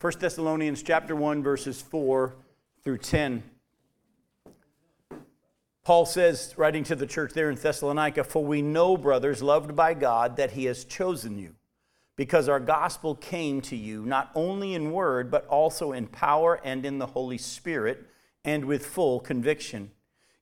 [0.00, 2.34] 1 Thessalonians chapter 1 verses 4
[2.82, 3.42] through 10.
[5.84, 9.92] Paul says, writing to the church there in Thessalonica, For we know, brothers, loved by
[9.92, 11.54] God, that he has chosen you,
[12.16, 16.86] because our gospel came to you not only in word, but also in power and
[16.86, 18.06] in the Holy Spirit,
[18.42, 19.90] and with full conviction.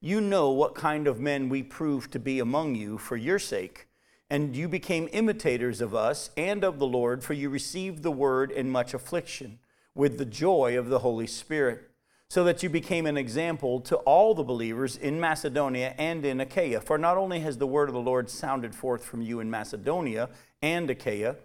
[0.00, 3.88] You know what kind of men we proved to be among you for your sake,
[4.30, 8.50] and you became imitators of us and of the Lord, for you received the word
[8.50, 9.58] in much affliction,
[9.95, 11.88] with the joy of the Holy Spirit
[12.30, 16.80] so that you became an example to all the believers in Macedonia and in Achaia.
[16.80, 20.28] For not only has the word of the Lord sounded forth from you in Macedonia
[20.60, 21.36] and Achaia,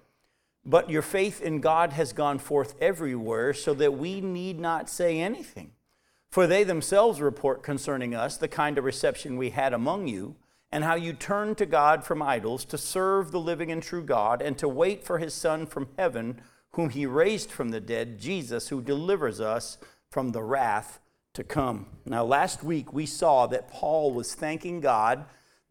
[0.65, 5.19] but your faith in God has gone forth everywhere, so that we need not say
[5.19, 5.71] anything.
[6.29, 10.35] For they themselves report concerning us the kind of reception we had among you,
[10.73, 14.41] and how you turned to God from idols to serve the living and true God,
[14.41, 16.41] and to wait for his Son from heaven,
[16.71, 19.77] whom he raised from the dead, Jesus, who delivers us
[20.09, 20.99] from the wrath
[21.35, 21.85] to come.
[22.05, 25.25] Now, last week we saw that Paul was thanking God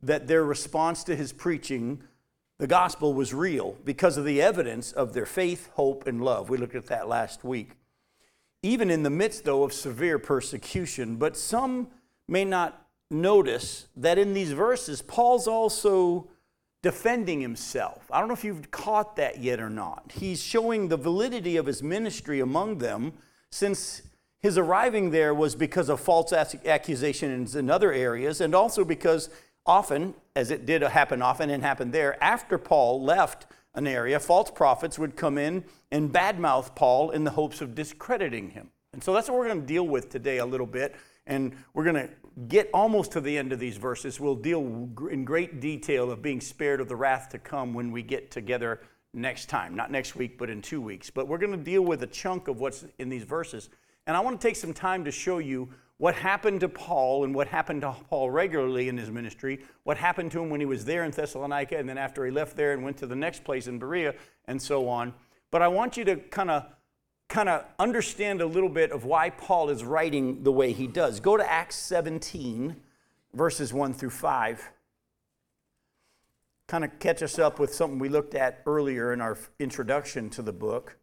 [0.05, 2.05] that their response to his preaching,
[2.61, 6.49] the gospel, was real because of the evidence of their faith, hope, and love.
[6.49, 7.73] We looked at that last week.
[8.63, 11.89] Even in the midst, though, of severe persecution, but some
[12.29, 12.82] may not
[13.13, 16.29] notice that in these verses, Paul's also
[16.83, 18.11] defending himself.
[18.11, 20.13] I don't know if you've caught that yet or not.
[20.15, 23.13] He's showing the validity of his ministry among them
[23.51, 24.03] since
[24.41, 29.31] his arriving there was because of false accusations in other areas, and also because
[29.65, 34.51] often, as it did happen often and happened there, after Paul left an area, false
[34.51, 38.72] prophets would come in and badmouth Paul in the hopes of discrediting him.
[38.93, 40.95] And so that's what we're going to deal with today a little bit.
[41.27, 42.11] And we're going to
[42.49, 44.21] get almost to the end of these verses.
[44.21, 44.61] We'll deal
[45.11, 48.81] in great detail of being spared of the wrath to come when we get together
[49.15, 49.75] next time.
[49.75, 51.11] Not next week, but in two weeks.
[51.11, 53.71] But we're going to deal with a chunk of what's in these verses.
[54.07, 57.35] And I want to take some time to show you what happened to Paul and
[57.35, 60.85] what happened to Paul regularly in his ministry, what happened to him when he was
[60.85, 63.69] there in Thessalonica, and then after he left there and went to the next place
[63.69, 64.15] in Berea,
[64.49, 65.15] and so on.
[65.53, 66.67] But I want you to kind of
[67.33, 71.19] kind of understand a little bit of why Paul is writing the way he does.
[71.19, 72.77] Go to Acts 17,
[73.35, 74.71] verses 1 through 5.
[76.69, 80.43] Kind of catch us up with something we looked at earlier in our introduction to
[80.43, 80.97] the book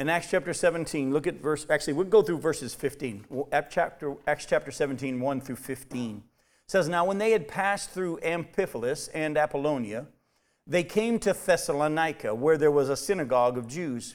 [0.00, 3.48] in Acts chapter 17, look at verse, actually, we'll go through verses 15.
[3.50, 6.16] Acts chapter, Acts chapter 17, 1 through 15.
[6.16, 6.22] It
[6.70, 10.06] says, Now when they had passed through Amphipolis and Apollonia,
[10.68, 14.14] they came to Thessalonica, where there was a synagogue of Jews.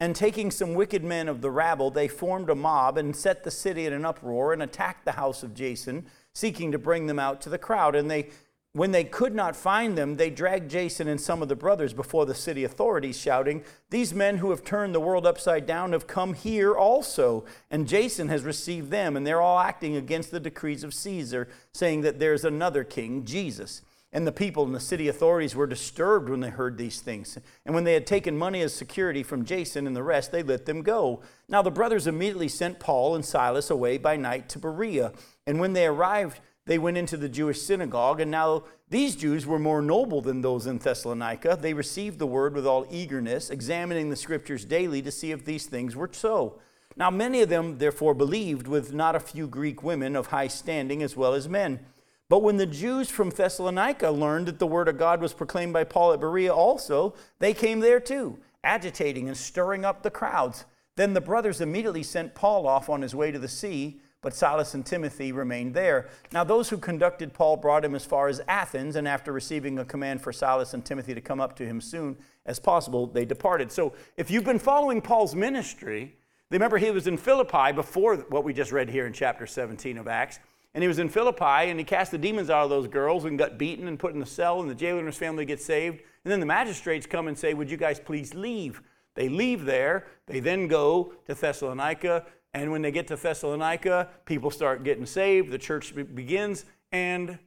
[0.00, 3.50] and taking some wicked men of the rabble, they formed a mob and set the
[3.50, 7.40] city in an uproar and attacked the house of Jason, seeking to bring them out
[7.40, 7.96] to the crowd.
[7.96, 8.30] And they
[8.72, 12.26] when they could not find them, they dragged Jason and some of the brothers before
[12.26, 16.34] the city authorities, shouting, These men who have turned the world upside down have come
[16.34, 20.94] here also, and Jason has received them, and they're all acting against the decrees of
[20.94, 23.82] Caesar, saying that there's another king, Jesus.
[24.12, 27.38] And the people and the city authorities were disturbed when they heard these things.
[27.66, 30.64] And when they had taken money as security from Jason and the rest, they let
[30.64, 31.20] them go.
[31.48, 35.12] Now the brothers immediately sent Paul and Silas away by night to Berea.
[35.46, 39.58] And when they arrived, they went into the Jewish synagogue, and now these Jews were
[39.58, 41.58] more noble than those in Thessalonica.
[41.58, 45.64] They received the word with all eagerness, examining the scriptures daily to see if these
[45.64, 46.60] things were so.
[46.94, 51.02] Now, many of them therefore believed, with not a few Greek women of high standing
[51.02, 51.80] as well as men.
[52.28, 55.84] But when the Jews from Thessalonica learned that the word of God was proclaimed by
[55.84, 60.64] Paul at Berea also, they came there too, agitating and stirring up the crowds.
[60.96, 64.74] Then the brothers immediately sent Paul off on his way to the sea but Silas
[64.74, 66.08] and Timothy remained there.
[66.32, 69.84] Now, those who conducted Paul brought him as far as Athens, and after receiving a
[69.84, 73.70] command for Silas and Timothy to come up to him soon as possible, they departed.
[73.70, 76.16] So, if you've been following Paul's ministry,
[76.50, 80.08] remember he was in Philippi before what we just read here in chapter 17 of
[80.08, 80.40] Acts.
[80.74, 83.38] And he was in Philippi and he cast the demons out of those girls and
[83.38, 86.02] got beaten and put in the cell, and the jailer and his family get saved.
[86.24, 88.82] And then the magistrates come and say, Would you guys please leave?
[89.14, 90.06] They leave there.
[90.26, 92.26] They then go to Thessalonica.
[92.54, 97.38] And when they get to Thessalonica, people start getting saved, the church begins, and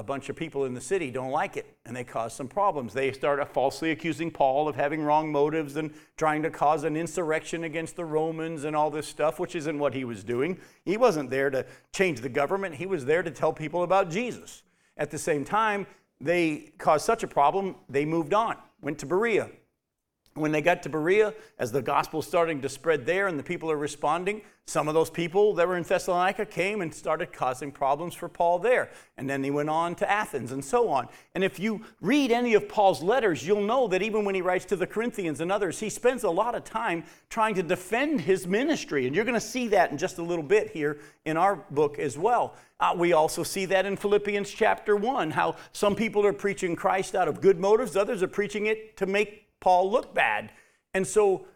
[0.00, 2.94] a bunch of people in the city don't like it and they cause some problems.
[2.94, 7.64] They start falsely accusing Paul of having wrong motives and trying to cause an insurrection
[7.64, 10.58] against the Romans and all this stuff, which isn't what he was doing.
[10.86, 14.62] He wasn't there to change the government, he was there to tell people about Jesus.
[14.96, 15.86] At the same time,
[16.18, 19.50] they caused such a problem, they moved on, went to Berea.
[20.34, 23.70] When they got to Berea, as the gospel starting to spread there and the people
[23.70, 28.14] are responding, some of those people that were in Thessalonica came and started causing problems
[28.14, 28.92] for Paul there.
[29.16, 31.08] And then he went on to Athens and so on.
[31.34, 34.64] And if you read any of Paul's letters, you'll know that even when he writes
[34.66, 38.46] to the Corinthians and others, he spends a lot of time trying to defend his
[38.46, 39.08] ministry.
[39.08, 41.98] And you're going to see that in just a little bit here in our book
[41.98, 42.54] as well.
[42.78, 47.16] Uh, we also see that in Philippians chapter 1, how some people are preaching Christ
[47.16, 50.50] out of good motives, others are preaching it to make Paul look bad.
[50.94, 51.46] And so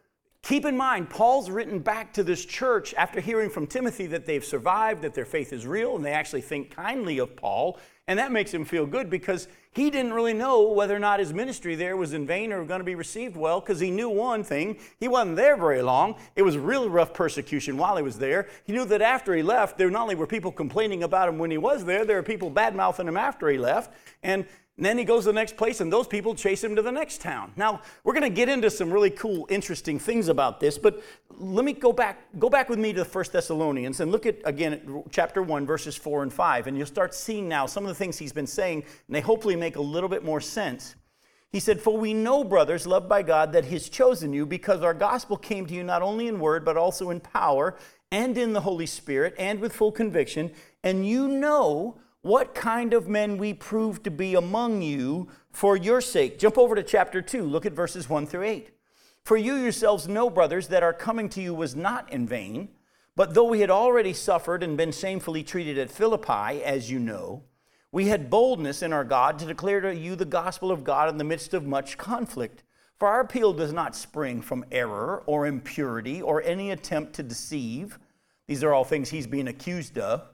[0.43, 4.45] keep in mind, Paul's written back to this church after hearing from Timothy that they've
[4.45, 7.79] survived, that their faith is real, and they actually think kindly of Paul.
[8.06, 11.33] And that makes him feel good because he didn't really know whether or not his
[11.33, 14.45] ministry there was in vain or going to be received well because he knew one
[14.45, 16.17] thing he wasn't there very long.
[16.37, 18.49] It was really rough persecution while he was there.
[18.65, 21.51] He knew that after he left, there not only were people complaining about him when
[21.51, 23.95] he was there, there were people bad mouthing him after he left.
[24.23, 26.82] And and then he goes to the next place, and those people chase him to
[26.82, 27.53] the next town.
[27.55, 31.00] Now, we're going to get into some really cool, interesting things about this, but
[31.31, 34.38] let me go back, go back with me to the First Thessalonians and look at,
[34.44, 37.88] again, at chapter 1, verses 4 and 5, and you'll start seeing now some of
[37.88, 40.97] the things he's been saying, and they hopefully make a little bit more sense.
[41.55, 44.93] He said, For we know, brothers, loved by God, that He's chosen you because our
[44.93, 47.77] gospel came to you not only in word, but also in power
[48.11, 50.50] and in the Holy Spirit and with full conviction,
[50.82, 56.00] and you know what kind of men we prove to be among you for your
[56.00, 56.38] sake.
[56.38, 58.71] Jump over to chapter 2, look at verses 1 through 8.
[59.26, 62.71] For you yourselves know, brothers, that our coming to you was not in vain,
[63.15, 67.43] but though we had already suffered and been shamefully treated at Philippi, as you know,
[67.93, 71.19] we had boldness in our God to declare to you the gospel of God in
[71.19, 72.62] the midst of much conflict.
[72.99, 77.99] For our appeal does not spring from error or impurity or any attempt to deceive.
[78.47, 80.34] These are all things he's being accused of.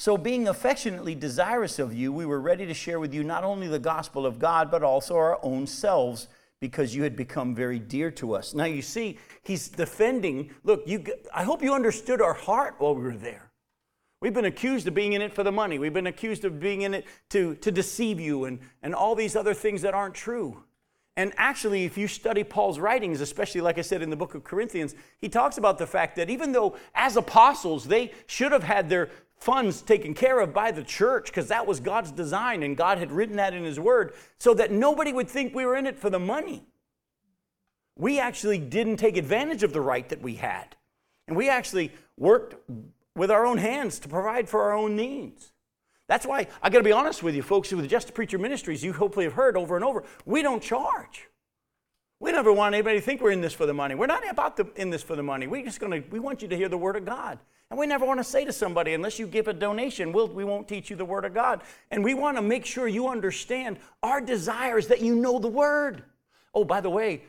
[0.00, 3.68] So, being affectionately desirous of you, we were ready to share with you not only
[3.68, 6.26] the gospel of God, but also our own selves,
[6.58, 8.54] because you had become very dear to us.
[8.54, 10.52] Now, you see, he's defending.
[10.64, 11.04] Look, you,
[11.34, 13.50] I hope you understood our heart while we were there.
[14.22, 15.78] We've been accused of being in it for the money.
[15.78, 19.36] We've been accused of being in it to, to deceive you and, and all these
[19.36, 20.64] other things that aren't true.
[21.18, 24.44] And actually, if you study Paul's writings, especially like I said in the book of
[24.44, 28.88] Corinthians, he talks about the fact that even though as apostles they should have had
[28.88, 29.10] their
[29.40, 33.10] funds taken care of by the church because that was God's design and God had
[33.10, 36.10] written that in His Word so that nobody would think we were in it for
[36.10, 36.62] the money.
[37.96, 40.76] We actually didn't take advantage of the right that we had.
[41.26, 42.56] And we actually worked
[43.16, 45.52] with our own hands to provide for our own needs.
[46.06, 48.82] That's why I got to be honest with you, folks, who with Just Preacher Ministries,
[48.82, 51.28] you hopefully have heard over and over, we don't charge.
[52.18, 53.94] We never want anybody to think we're in this for the money.
[53.94, 55.46] We're not about the, in this for the money.
[55.46, 57.38] We're just going to, we want you to hear the Word of God.
[57.70, 60.44] And we never want to say to somebody, unless you give a donation, we'll, we
[60.44, 61.62] won't teach you the Word of God.
[61.92, 65.48] And we want to make sure you understand our desire is that you know the
[65.48, 66.02] Word.
[66.52, 67.22] Oh, by the way,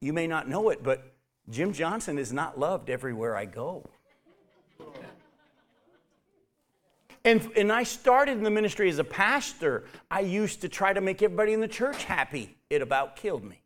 [0.00, 1.12] you may not know it, but
[1.50, 3.84] Jim Johnson is not loved everywhere I go.
[7.22, 9.84] And, and I started in the ministry as a pastor.
[10.10, 12.56] I used to try to make everybody in the church happy.
[12.70, 13.59] It about killed me.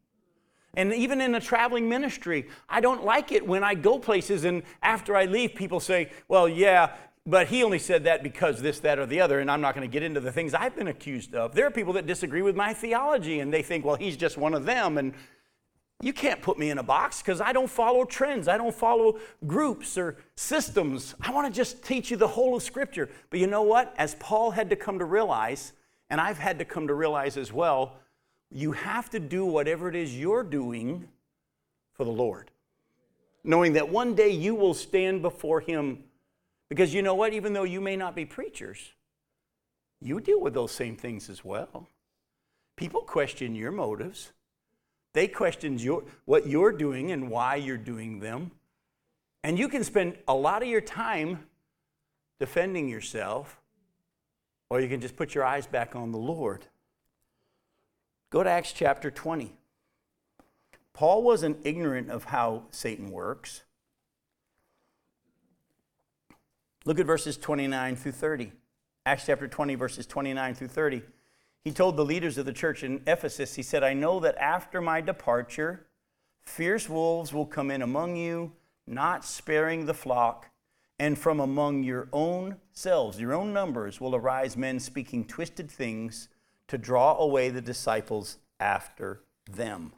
[0.76, 4.62] And even in a traveling ministry, I don't like it when I go places and
[4.82, 6.94] after I leave, people say, well, yeah,
[7.26, 9.88] but he only said that because this, that, or the other, and I'm not going
[9.88, 11.54] to get into the things I've been accused of.
[11.54, 14.52] There are people that disagree with my theology and they think, well, he's just one
[14.52, 14.98] of them.
[14.98, 15.14] And
[16.02, 18.46] you can't put me in a box because I don't follow trends.
[18.46, 21.14] I don't follow groups or systems.
[21.18, 23.08] I want to just teach you the whole of Scripture.
[23.30, 23.94] But you know what?
[23.96, 25.72] As Paul had to come to realize,
[26.10, 27.96] and I've had to come to realize as well,
[28.54, 31.08] you have to do whatever it is you're doing
[31.92, 32.52] for the Lord,
[33.42, 36.04] knowing that one day you will stand before Him.
[36.68, 37.32] Because you know what?
[37.32, 38.92] Even though you may not be preachers,
[40.00, 41.88] you deal with those same things as well.
[42.76, 44.30] People question your motives.
[45.14, 48.52] They question your, what you're doing and why you're doing them.
[49.42, 51.40] And you can spend a lot of your time
[52.38, 53.60] defending yourself,
[54.70, 56.66] or you can just put your eyes back on the Lord
[58.34, 59.52] Go to Acts chapter 20.
[60.92, 63.62] Paul wasn't ignorant of how Satan works.
[66.84, 68.50] Look at verses 29 through 30.
[69.06, 71.02] Acts chapter 20, verses 29 through 30.
[71.62, 74.80] He told the leaders of the church in Ephesus, he said, I know that after
[74.80, 75.86] my departure,
[76.44, 78.50] fierce wolves will come in among you,
[78.84, 80.50] not sparing the flock,
[80.98, 86.30] and from among your own selves, your own numbers, will arise men speaking twisted things
[86.68, 89.92] to draw away the disciples after them.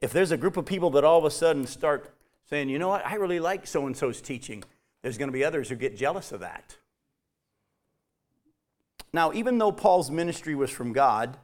[0.00, 2.14] If there's a group of people that all of a sudden start
[2.48, 4.64] saying, you know what, I really like so and so's teaching,
[5.02, 6.76] there's going to be others who get jealous of that.
[9.12, 11.38] Now, even though Paul's ministry was from God,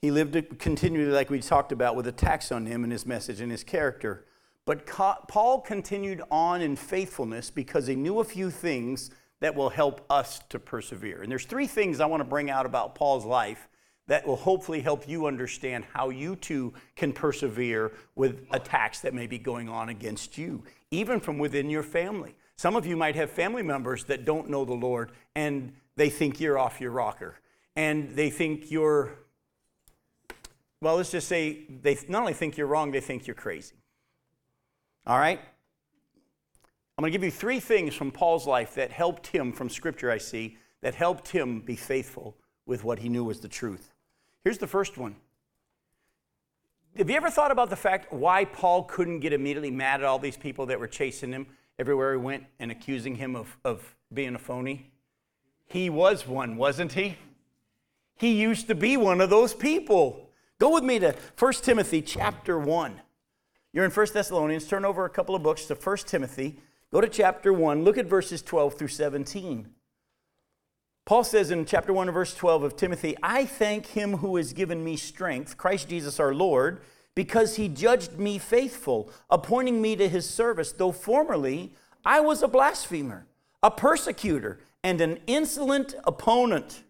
[0.00, 3.50] he lived continually, like we talked about, with attacks on him and his message and
[3.50, 4.26] his character.
[4.66, 9.10] But Paul continued on in faithfulness because he knew a few things
[9.44, 11.20] that will help us to persevere.
[11.20, 13.68] And there's three things I want to bring out about Paul's life
[14.06, 19.26] that will hopefully help you understand how you too can persevere with attacks that may
[19.26, 22.34] be going on against you, even from within your family.
[22.56, 26.40] Some of you might have family members that don't know the Lord and they think
[26.40, 27.38] you're off your rocker.
[27.76, 29.12] And they think you're,
[30.80, 33.74] well, let's just say they not only think you're wrong, they think you're crazy.
[35.06, 35.38] All right?
[36.96, 40.10] I'm going to give you three things from Paul's life that helped him, from scripture
[40.10, 42.36] I see, that helped him be faithful
[42.66, 43.92] with what he knew was the truth.
[44.44, 45.16] Here's the first one.
[46.96, 50.20] Have you ever thought about the fact why Paul couldn't get immediately mad at all
[50.20, 51.46] these people that were chasing him
[51.78, 54.92] everywhere he went and accusing him of, of being a phony?
[55.66, 57.16] He was one, wasn't he?
[58.16, 60.30] He used to be one of those people.
[60.60, 63.00] Go with me to 1 Timothy chapter 1.
[63.72, 66.60] You're in 1 Thessalonians, turn over a couple of books to 1 Timothy.
[66.94, 69.68] Go to chapter 1, look at verses 12 through 17.
[71.04, 74.84] Paul says in chapter 1 verse 12 of Timothy, I thank him who has given
[74.84, 76.82] me strength, Christ Jesus our Lord,
[77.16, 81.74] because he judged me faithful, appointing me to his service, though formerly
[82.04, 83.26] I was a blasphemer,
[83.60, 86.84] a persecutor, and an insolent opponent.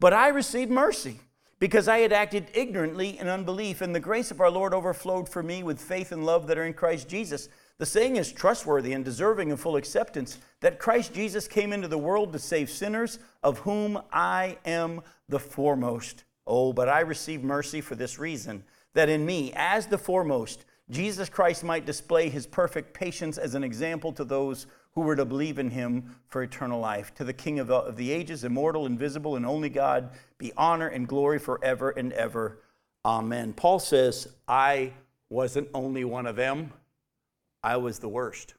[0.00, 1.20] But I received mercy
[1.60, 5.44] because I had acted ignorantly in unbelief, and the grace of our Lord overflowed for
[5.44, 7.48] me with faith and love that are in Christ Jesus.
[7.78, 11.96] The saying is trustworthy and deserving of full acceptance that Christ Jesus came into the
[11.96, 16.24] world to save sinners, of whom I am the foremost.
[16.44, 21.28] Oh, but I receive mercy for this reason, that in me, as the foremost, Jesus
[21.28, 25.58] Christ might display his perfect patience as an example to those who were to believe
[25.58, 27.14] in him for eternal life.
[27.16, 31.06] To the King of, of the ages, immortal, invisible, and only God, be honor and
[31.06, 32.58] glory forever and ever.
[33.04, 33.52] Amen.
[33.52, 34.94] Paul says, I
[35.28, 36.72] wasn't only one of them,
[37.68, 38.54] I was the worst.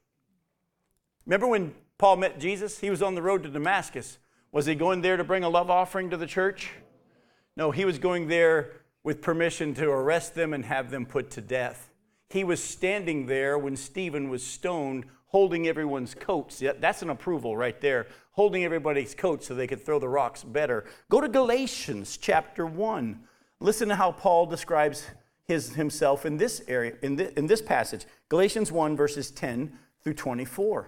[1.25, 2.78] Remember when Paul met Jesus?
[2.78, 4.20] He was on the road to Damascus.
[4.51, 6.70] Was he going there to bring a love offering to the church?
[7.58, 11.42] No, he was going there with permission to arrest them and have them put to
[11.42, 11.89] death.
[12.30, 16.62] He was standing there when Stephen was stoned holding everyone's coats.
[16.80, 18.06] That's an approval right there.
[18.34, 20.86] Holding everybody's coats so they could throw the rocks better.
[21.10, 23.20] Go to Galatians chapter 1.
[23.60, 25.08] Listen to how Paul describes
[25.50, 28.06] his, himself in this area, in, the, in this passage.
[28.29, 30.88] Galatians 1, verses 10 through 24.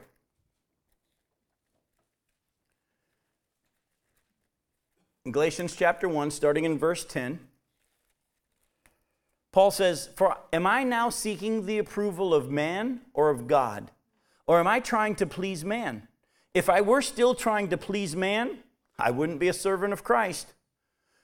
[5.26, 7.40] In Galatians chapter 1, starting in verse 10,
[9.52, 13.90] Paul says, For am I now seeking the approval of man or of God?
[14.46, 16.08] Or am I trying to please man?
[16.54, 18.60] If I were still trying to please man,
[19.00, 20.54] I wouldn't be a servant of Christ.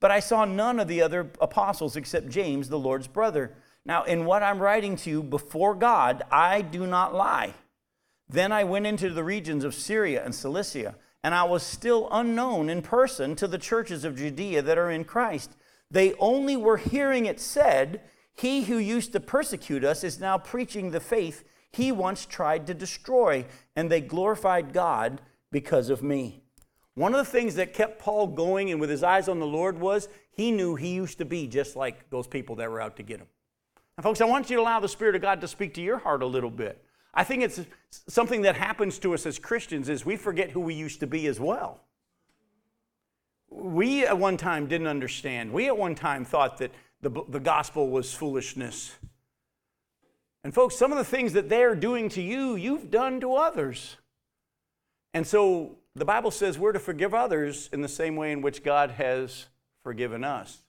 [0.00, 3.54] But I saw none of the other apostles except James, the Lord's brother.
[3.84, 7.54] Now, in what I'm writing to you before God, I do not lie.
[8.28, 12.70] Then I went into the regions of Syria and Cilicia, and I was still unknown
[12.70, 15.56] in person to the churches of Judea that are in Christ.
[15.90, 18.00] They only were hearing it said,
[18.32, 22.74] He who used to persecute us is now preaching the faith he once tried to
[22.74, 23.44] destroy,
[23.76, 25.20] and they glorified God
[25.52, 26.42] because of me.
[27.00, 29.80] One of the things that kept Paul going and with his eyes on the Lord
[29.80, 33.02] was he knew he used to be just like those people that were out to
[33.02, 33.26] get him.
[33.96, 35.96] And folks, I want you to allow the Spirit of God to speak to your
[35.96, 36.84] heart a little bit.
[37.14, 37.62] I think it's
[38.06, 41.26] something that happens to us as Christians is we forget who we used to be
[41.26, 41.80] as well.
[43.48, 45.54] We at one time didn't understand.
[45.54, 48.94] We at one time thought that the, the gospel was foolishness.
[50.44, 53.96] And folks, some of the things that they're doing to you, you've done to others.
[55.14, 58.62] And so the Bible says we're to forgive others in the same way in which
[58.62, 59.46] God has
[59.82, 60.62] forgiven us.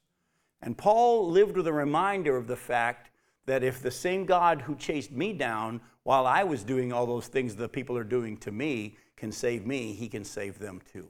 [0.62, 3.10] And Paul lived with a reminder of the fact
[3.46, 7.28] that if the same God who chased me down while I was doing all those
[7.28, 11.08] things the people are doing to me can save me, he can save them too.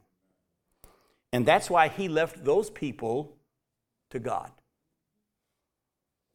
[1.33, 3.37] And that's why he left those people
[4.09, 4.51] to God.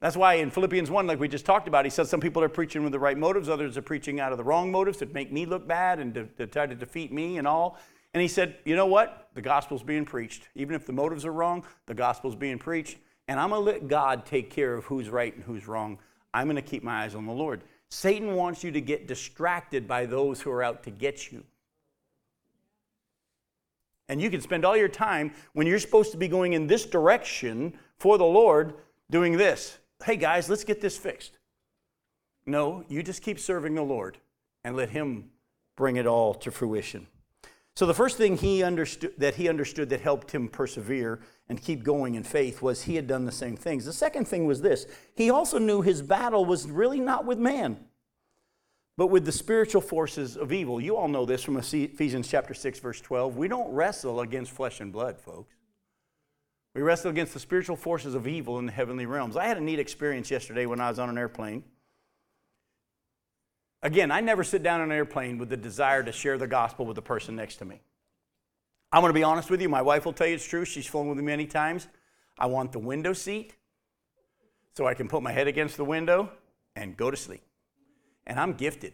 [0.07, 2.49] That's why in Philippians 1, like we just talked about, he says some people are
[2.49, 5.33] preaching with the right motives, others are preaching out of the wrong motives to make
[5.33, 7.77] me look bad and to, to try to defeat me and all.
[8.15, 9.31] And he said, you know what?
[9.35, 10.47] The gospel's being preached.
[10.55, 12.99] Even if the motives are wrong, the gospel's being preached.
[13.27, 15.99] And I'm going to let God take care of who's right and who's wrong.
[16.33, 17.63] I'm going to keep my eyes on the Lord.
[17.89, 21.43] Satan wants you to get distracted by those who are out to get you.
[24.09, 26.87] And you can spend all your time when you're supposed to be going in this
[26.87, 28.75] direction for the Lord
[29.11, 29.79] doing this.
[30.05, 31.39] Hey guys, let's get this fixed.
[32.45, 34.19] No, you just keep serving the Lord
[34.63, 35.31] and let Him
[35.77, 37.07] bring it all to fruition.
[37.77, 41.85] So the first thing he understood that he understood that helped him persevere and keep
[41.85, 43.85] going in faith was he had done the same things.
[43.85, 44.87] The second thing was this.
[45.15, 47.77] He also knew his battle was really not with man,
[48.97, 50.81] but with the spiritual forces of evil.
[50.81, 53.37] You all know this from Ephesians chapter 6 verse 12.
[53.37, 55.56] We don't wrestle against flesh and blood, folks.
[56.77, 59.35] We wrestle against the spiritual forces of evil in the heavenly realms.
[59.35, 61.65] I had a neat experience yesterday when I was on an airplane.
[63.83, 66.85] Again, I never sit down on an airplane with the desire to share the gospel
[66.85, 67.81] with the person next to me.
[68.93, 69.71] I'm going to be honest with you.
[69.71, 70.67] My wife will tell you it's true.
[70.67, 71.89] She's flown with me many times.
[72.39, 73.55] I want the window seat
[74.75, 76.31] so I can put my head against the window
[76.75, 77.43] and go to sleep.
[78.27, 78.93] And I'm gifted.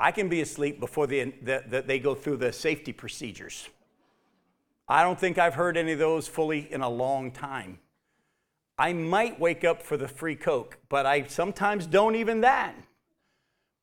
[0.00, 3.68] I can be asleep before the, the, the, they go through the safety procedures.
[4.88, 7.78] I don't think I've heard any of those fully in a long time.
[8.78, 12.74] I might wake up for the free Coke, but I sometimes don't even that.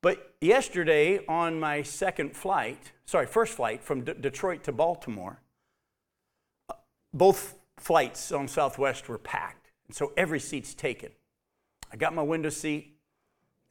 [0.02, 5.40] But yesterday, on my second flight, sorry, first flight from D- Detroit to Baltimore,
[6.70, 6.74] uh,
[7.14, 9.72] both flights on Southwest were packed.
[9.88, 11.12] And so every seat's taken.
[11.92, 12.98] I got my window seat,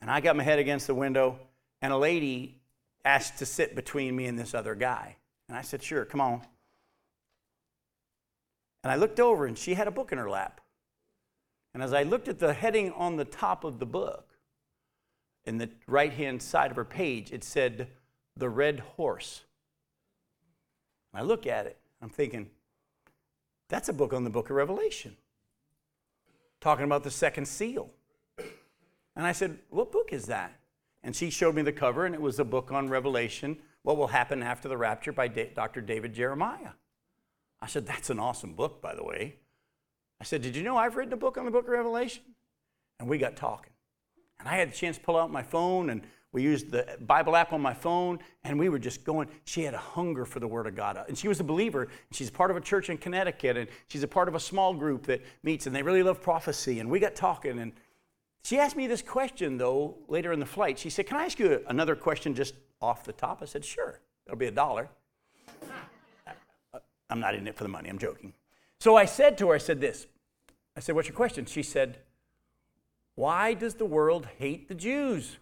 [0.00, 1.38] and I got my head against the window,
[1.80, 2.60] and a lady
[3.04, 5.16] asked to sit between me and this other guy.
[5.48, 6.42] And I said, Sure, come on.
[8.82, 10.60] And I looked over, and she had a book in her lap.
[11.74, 14.32] And as I looked at the heading on the top of the book,
[15.44, 17.88] in the right hand side of her page, it said,
[18.36, 19.42] The Red Horse.
[21.14, 22.48] I look at it, I'm thinking,
[23.68, 25.16] that's a book on the book of Revelation,
[26.60, 27.90] talking about the second seal.
[29.14, 30.58] And I said, What book is that?
[31.02, 34.06] And she showed me the cover, and it was a book on Revelation, what will
[34.08, 35.80] happen after the rapture by Dr.
[35.80, 36.70] David Jeremiah.
[37.62, 39.36] I said, That's an awesome book, by the way.
[40.20, 42.22] I said, Did you know I've written a book on the book of Revelation?
[43.00, 43.72] And we got talking.
[44.38, 47.36] And I had the chance to pull out my phone and we used the Bible
[47.36, 49.28] app on my phone, and we were just going.
[49.44, 50.98] She had a hunger for the Word of God.
[51.06, 54.08] And she was a believer, she's part of a church in Connecticut, and she's a
[54.08, 56.80] part of a small group that meets, and they really love prophecy.
[56.80, 57.72] And we got talking, and
[58.44, 60.78] she asked me this question, though, later in the flight.
[60.78, 63.40] She said, Can I ask you another question just off the top?
[63.42, 64.00] I said, Sure.
[64.26, 64.88] It'll be a dollar.
[67.12, 68.32] I'm not in it for the money, I'm joking.
[68.80, 70.06] So I said to her, I said this.
[70.76, 71.46] I said, What's your question?
[71.46, 71.98] She said,
[73.14, 75.36] why does the world hate the Jews?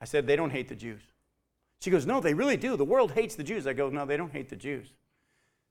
[0.00, 1.02] I said, They don't hate the Jews.
[1.80, 2.76] She goes, No, they really do.
[2.76, 3.66] The world hates the Jews.
[3.66, 4.92] I go, No, they don't hate the Jews.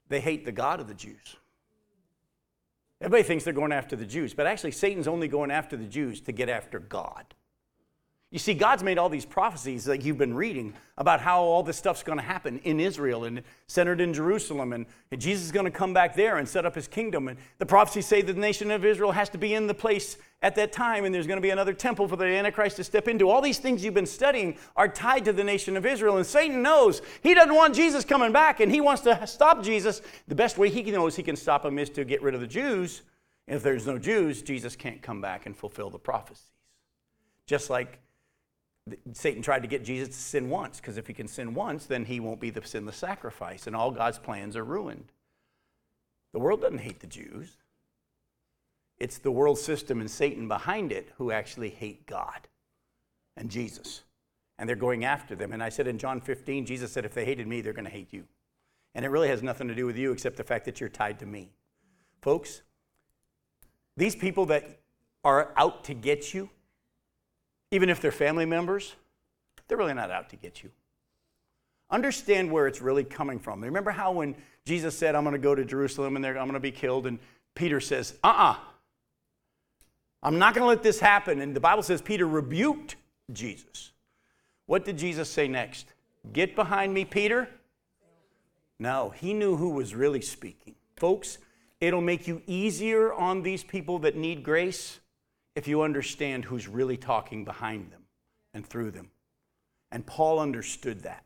[0.10, 1.36] They hate the God of the Jews.
[3.00, 6.20] Everybody thinks they're going after the Jews, but actually, Satan's only going after the Jews
[6.22, 7.36] to get after God.
[8.30, 11.78] You see, God's made all these prophecies that you've been reading about how all this
[11.78, 15.64] stuff's going to happen in Israel and centered in Jerusalem, and, and Jesus is going
[15.64, 17.30] to come back there and set up his kingdom.
[17.30, 20.18] And the prophecies say that the nation of Israel has to be in the place
[20.42, 23.08] at that time, and there's going to be another temple for the Antichrist to step
[23.08, 23.30] into.
[23.30, 26.62] All these things you've been studying are tied to the nation of Israel, and Satan
[26.62, 30.02] knows he doesn't want Jesus coming back, and he wants to stop Jesus.
[30.28, 32.48] The best way he knows he can stop him is to get rid of the
[32.48, 33.04] Jews.
[33.48, 36.44] And If there's no Jews, Jesus can't come back and fulfill the prophecies.
[37.46, 38.00] Just like
[39.14, 42.06] Satan tried to get Jesus to sin once, because if he can sin once, then
[42.06, 45.12] he won't be the sinless sacrifice, and all God's plans are ruined.
[46.34, 47.58] The world doesn't hate the Jews.
[49.00, 52.48] It's the world system and Satan behind it who actually hate God.
[53.38, 54.02] and Jesus.
[54.60, 55.54] And they're going after them.
[55.54, 57.92] And I said in John 15, Jesus said, if they hated me, they're going to
[57.92, 58.26] hate you.
[58.96, 61.20] And it really has nothing to do with you except the fact that you're tied
[61.20, 61.52] to me.
[62.22, 62.64] Folks,
[63.96, 64.82] these people that
[65.24, 66.50] are out to get you,
[67.72, 68.96] even if they're family members,
[69.68, 70.72] they're really not out to get you.
[71.90, 73.62] Understand where it's really coming from.
[73.62, 76.60] Remember how when Jesus said, I'm going to go to Jerusalem and I'm going to
[76.60, 77.20] be killed, and
[77.56, 78.52] Peter says, uh uh-uh.
[78.52, 78.56] uh,
[80.24, 81.42] I'm not going to let this happen.
[81.42, 82.96] And the Bible says Peter rebuked
[83.32, 83.92] Jesus.
[84.66, 85.88] What did Jesus say next?
[86.34, 87.48] Get behind me, Peter.
[88.80, 90.76] No, he knew who was really speaking.
[90.98, 91.38] Folks,
[91.80, 95.00] it'll make you easier on these people that need grace
[95.58, 98.04] if you understand who's really talking behind them
[98.54, 99.10] and through them.
[99.92, 101.26] And Paul understood that.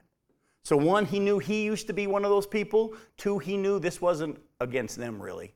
[0.64, 2.94] So, one, he knew he used to be one of those people.
[3.18, 5.54] Two, he knew this wasn't against them really,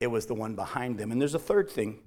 [0.00, 1.12] it was the one behind them.
[1.12, 2.00] And there's a third thing.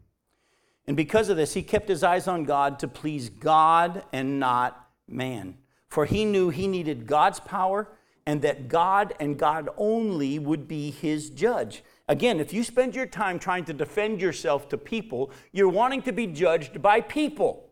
[0.86, 4.88] And because of this, he kept his eyes on God to please God and not
[5.08, 5.58] man.
[5.88, 7.88] For he knew he needed God's power
[8.28, 11.84] and that God and God only would be his judge.
[12.14, 16.12] Again, if you spend your time trying to defend yourself to people, you're wanting to
[16.12, 17.72] be judged by people.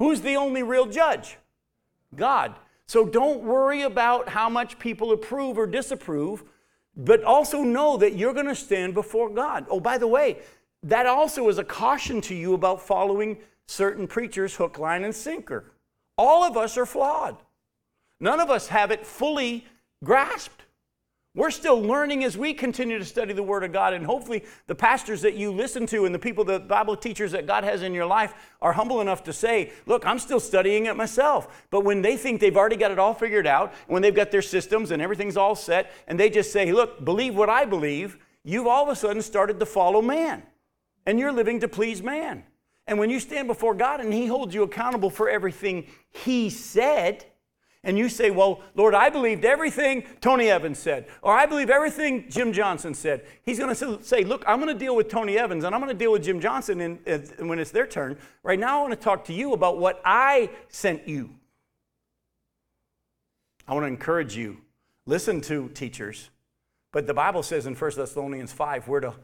[0.00, 1.38] Who's the only real judge?
[2.16, 2.56] God.
[2.86, 6.42] So don't worry about how much people approve or disapprove,
[6.96, 9.64] but also know that you're going to stand before God.
[9.70, 10.38] Oh, by the way,
[10.82, 15.70] that also is a caution to you about following certain preachers hook, line, and sinker.
[16.18, 17.36] All of us are flawed.
[18.18, 19.66] None of us have it fully
[20.02, 20.64] grasped.
[21.34, 24.74] We're still learning as we continue to study the Word of God, and hopefully, the
[24.74, 27.94] pastors that you listen to and the people, the Bible teachers that God has in
[27.94, 31.64] your life, are humble enough to say, Look, I'm still studying it myself.
[31.70, 34.42] But when they think they've already got it all figured out, when they've got their
[34.42, 38.66] systems and everything's all set, and they just say, Look, believe what I believe, you've
[38.66, 40.42] all of a sudden started to follow man,
[41.06, 42.44] and you're living to please man.
[42.86, 47.24] And when you stand before God and He holds you accountable for everything He said,
[47.84, 52.26] and you say, Well, Lord, I believed everything Tony Evans said, or I believe everything
[52.28, 55.64] Jim Johnson said, he's going to say, Look, I'm going to deal with Tony Evans
[55.64, 58.16] and I'm going to deal with Jim Johnson in, in, when it's their turn.
[58.42, 61.30] Right now, I want to talk to you about what I sent you.
[63.66, 64.58] I want to encourage you
[65.06, 66.30] listen to teachers,
[66.92, 69.14] but the Bible says in 1 Thessalonians 5, we're to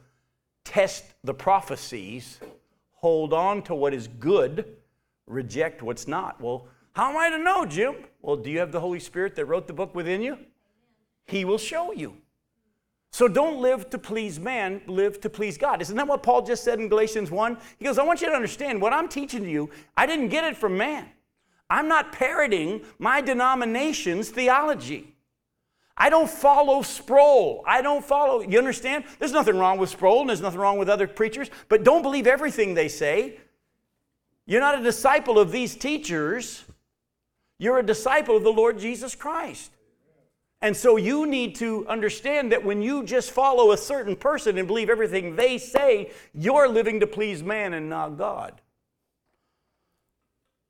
[0.64, 2.40] test the prophecies,
[2.92, 4.76] hold on to what is good,
[5.26, 6.40] reject what's not.
[6.40, 7.94] Well, how am I to know, Jim?
[8.28, 10.36] Well, do you have the Holy Spirit that wrote the book within you?
[11.24, 12.18] He will show you.
[13.10, 15.80] So don't live to please man, live to please God.
[15.80, 17.56] Isn't that what Paul just said in Galatians 1?
[17.78, 20.58] He goes, I want you to understand what I'm teaching you, I didn't get it
[20.58, 21.08] from man.
[21.70, 25.14] I'm not parroting my denomination's theology.
[25.96, 27.64] I don't follow Sproul.
[27.66, 29.04] I don't follow, you understand?
[29.18, 32.26] There's nothing wrong with Sproul and there's nothing wrong with other preachers, but don't believe
[32.26, 33.38] everything they say.
[34.44, 36.66] You're not a disciple of these teachers.
[37.58, 39.72] You're a disciple of the Lord Jesus Christ.
[40.60, 44.66] And so you need to understand that when you just follow a certain person and
[44.66, 48.60] believe everything they say, you're living to please man and not God.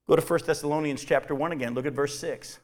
[0.06, 1.74] Go to 1 Thessalonians chapter 1 again.
[1.74, 2.58] Look at verse 6.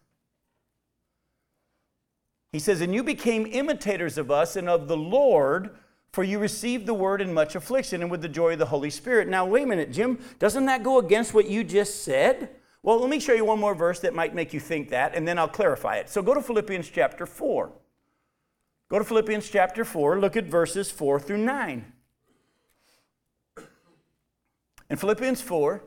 [2.53, 5.77] He says, And you became imitators of us and of the Lord,
[6.13, 8.91] for you received the word in much affliction and with the joy of the Holy
[8.91, 9.29] Spirit.
[9.29, 10.19] Now, wait a minute, Jim.
[10.39, 12.51] Doesn't that go against what you just said?
[12.85, 15.27] Well, let me show you one more verse that might make you think that, and
[15.27, 16.11] then I'll clarify it.
[16.11, 17.73] So go to Philippians chapter 4.
[18.90, 21.92] Go to Philippians chapter 4, look at verses 4 through 9.
[24.90, 25.83] In Philippians 4,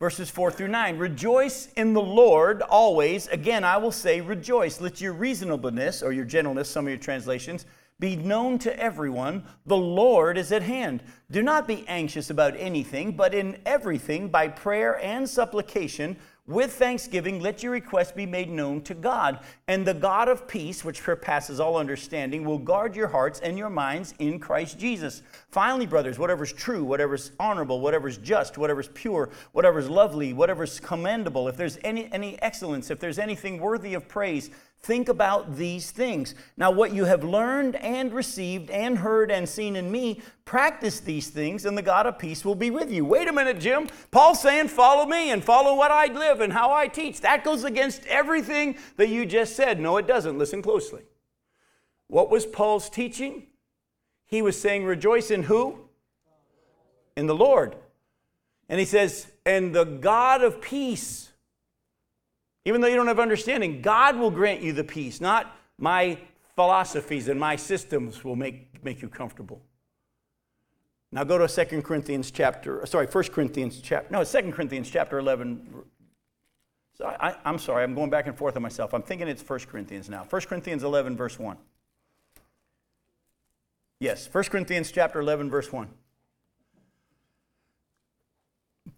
[0.00, 3.28] verses 4 through 9, rejoice in the Lord always.
[3.28, 4.80] Again, I will say rejoice.
[4.80, 7.66] Let your reasonableness, or your gentleness, some of your translations,
[8.02, 11.04] be known to everyone, the Lord is at hand.
[11.30, 16.16] Do not be anxious about anything, but in everything, by prayer and supplication,
[16.48, 19.38] with thanksgiving, let your requests be made known to God.
[19.68, 23.70] And the God of peace, which surpasses all understanding, will guard your hearts and your
[23.70, 25.22] minds in Christ Jesus.
[25.50, 31.56] Finally, brothers, whatever's true, whatever's honorable, whatever's just, whatever's pure, whatever's lovely, whatever's commendable, if
[31.56, 34.50] there's any, any excellence, if there's anything worthy of praise,
[34.82, 36.34] Think about these things.
[36.56, 41.28] Now, what you have learned and received and heard and seen in me, practice these
[41.28, 43.04] things, and the God of peace will be with you.
[43.04, 43.88] Wait a minute, Jim.
[44.10, 47.20] Paul's saying, follow me and follow what I live and how I teach.
[47.20, 49.78] That goes against everything that you just said.
[49.78, 50.36] No, it doesn't.
[50.36, 51.02] Listen closely.
[52.08, 53.46] What was Paul's teaching?
[54.24, 55.78] He was saying, rejoice in who?
[57.16, 57.76] In the Lord.
[58.68, 61.31] And he says, and the God of peace
[62.64, 66.18] even though you don't have understanding, God will grant you the peace, not my
[66.54, 69.60] philosophies and my systems will make, make you comfortable.
[71.10, 75.84] Now go to 2 Corinthians chapter, sorry, 1 Corinthians chapter, no, 2 Corinthians chapter 11.
[76.94, 78.94] So I, am sorry, I'm going back and forth on myself.
[78.94, 80.24] I'm thinking it's 1 Corinthians now.
[80.28, 81.56] 1 Corinthians 11, verse 1.
[84.00, 85.88] Yes, 1 Corinthians chapter 11, verse 1.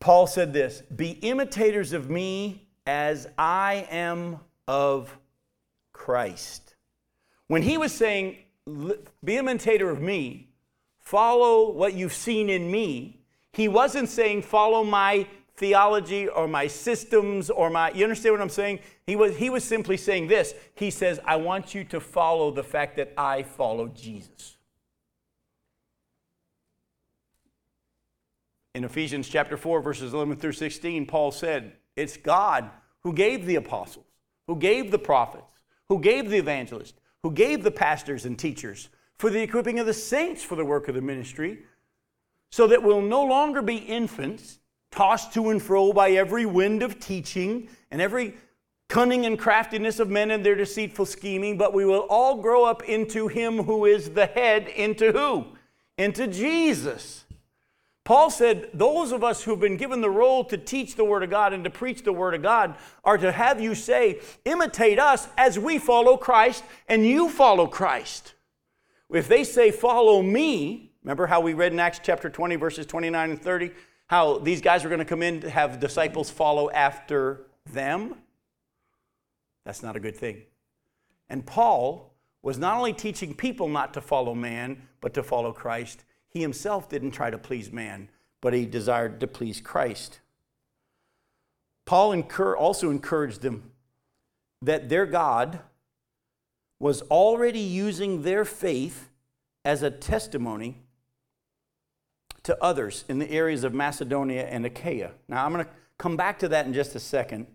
[0.00, 5.16] Paul said this Be imitators of me as I am of
[5.92, 6.74] Christ.
[7.48, 10.50] When he was saying, Be imitator of me,
[11.00, 13.20] follow what you've seen in me,
[13.52, 18.48] he wasn't saying, Follow my theology or my systems or my you understand what i'm
[18.48, 18.80] saying?
[19.06, 20.54] He was he was simply saying this.
[20.74, 24.56] He says i want you to follow the fact that i follow jesus.
[28.74, 32.70] In ephesians chapter 4 verses 11 through 16 paul said it's god
[33.02, 34.06] who gave the apostles
[34.46, 35.44] who gave the prophets
[35.88, 39.94] who gave the evangelists who gave the pastors and teachers for the equipping of the
[39.94, 41.58] saints for the work of the ministry
[42.50, 44.58] so that we'll no longer be infants
[44.94, 48.34] tossed to and fro by every wind of teaching and every
[48.88, 52.84] cunning and craftiness of men and their deceitful scheming, but we will all grow up
[52.84, 55.46] into him who is the head, into who?
[55.98, 57.23] Into Jesus.
[58.04, 61.30] Paul said, Those of us who've been given the role to teach the Word of
[61.30, 65.26] God and to preach the Word of God are to have you say, Imitate us
[65.36, 68.34] as we follow Christ and you follow Christ.
[69.10, 73.30] If they say, Follow me, remember how we read in Acts chapter 20, verses 29
[73.30, 73.70] and 30?
[74.06, 78.16] how these guys were going to come in to have disciples follow after them.
[79.64, 80.42] That's not a good thing.
[81.28, 82.12] And Paul
[82.42, 86.04] was not only teaching people not to follow man, but to follow Christ.
[86.34, 88.08] He himself didn't try to please man,
[88.40, 90.18] but he desired to please Christ.
[91.86, 92.20] Paul
[92.58, 93.70] also encouraged them
[94.60, 95.60] that their God
[96.80, 99.10] was already using their faith
[99.64, 100.82] as a testimony
[102.42, 105.12] to others in the areas of Macedonia and Achaia.
[105.28, 107.46] Now, I'm going to come back to that in just a second.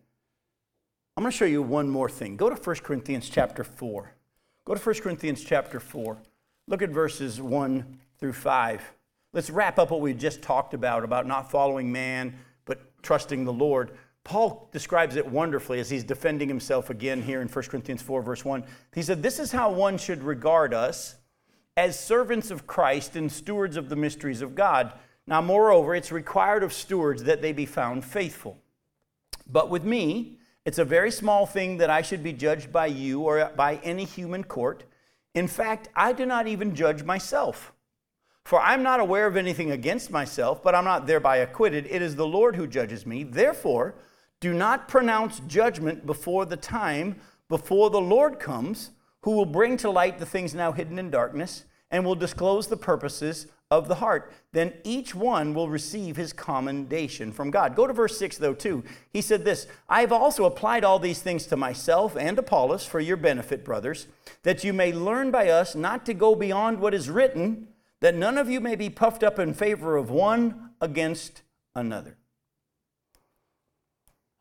[1.18, 2.38] I'm going to show you one more thing.
[2.38, 4.14] Go to 1 Corinthians chapter 4.
[4.66, 6.18] Go to 1 Corinthians chapter 4.
[6.68, 8.94] Look at verses 1 through 5.
[9.34, 13.54] Let's wrap up what we just talked about, about not following man, but trusting the
[13.54, 13.92] Lord.
[14.24, 18.44] Paul describes it wonderfully as he's defending himself again here in 1 Corinthians 4, verse
[18.44, 18.64] 1.
[18.94, 21.16] He said, This is how one should regard us
[21.78, 24.94] as servants of Christ and stewards of the mysteries of God.
[25.26, 28.58] Now, moreover, it's required of stewards that they be found faithful.
[29.48, 33.22] But with me, it's a very small thing that I should be judged by you
[33.22, 34.84] or by any human court.
[35.34, 37.74] In fact, I do not even judge myself.
[38.46, 41.86] For I'm not aware of anything against myself, but I'm not thereby acquitted.
[41.90, 43.24] It is the Lord who judges me.
[43.24, 43.96] Therefore,
[44.40, 49.90] do not pronounce judgment before the time, before the Lord comes, who will bring to
[49.90, 54.34] light the things now hidden in darkness and will disclose the purposes of the heart.
[54.52, 57.76] Then each one will receive his commendation from God.
[57.76, 58.84] Go to verse 6, though, too.
[59.12, 63.00] He said this I have also applied all these things to myself and Apollos for
[63.00, 64.08] your benefit, brothers,
[64.44, 67.68] that you may learn by us not to go beyond what is written,
[68.02, 71.42] that none of you may be puffed up in favor of one against
[71.76, 72.18] another.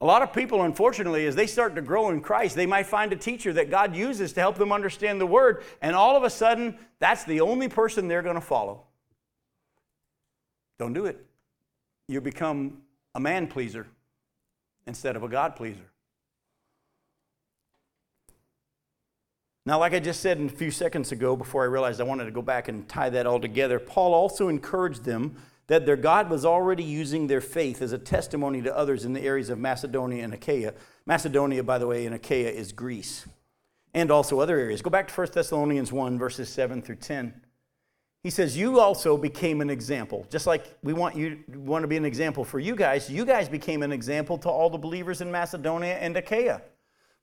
[0.01, 3.13] A lot of people, unfortunately, as they start to grow in Christ, they might find
[3.13, 6.31] a teacher that God uses to help them understand the Word, and all of a
[6.31, 8.85] sudden, that's the only person they're going to follow.
[10.79, 11.25] Don't do it.
[12.07, 12.83] You become
[13.17, 13.89] a man pleaser
[14.87, 15.91] instead of a God pleaser.
[19.69, 22.25] Now, like I just said in a few seconds ago, before I realized I wanted
[22.25, 26.31] to go back and tie that all together, Paul also encouraged them that their God
[26.31, 30.25] was already using their faith as a testimony to others in the areas of Macedonia
[30.25, 30.73] and Achaia.
[31.05, 33.27] Macedonia, by the way, and Achaia is Greece,
[33.93, 34.81] and also other areas.
[34.81, 37.39] Go back to 1 Thessalonians 1, verses 7 through 10.
[38.23, 40.27] He says, You also became an example.
[40.31, 43.51] Just like we want you want to be an example for you guys, you guys
[43.51, 46.63] became an example to all the believers in Macedonia and Achaia.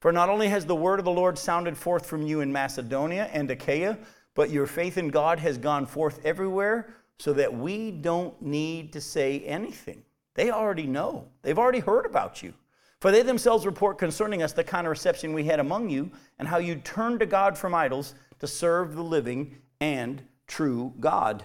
[0.00, 3.30] For not only has the word of the Lord sounded forth from you in Macedonia
[3.32, 3.98] and Achaia,
[4.34, 9.00] but your faith in God has gone forth everywhere so that we don't need to
[9.00, 10.02] say anything.
[10.34, 12.52] They already know, they've already heard about you.
[13.00, 16.48] For they themselves report concerning us the kind of reception we had among you, and
[16.48, 21.44] how you turned to God from idols to serve the living and true God.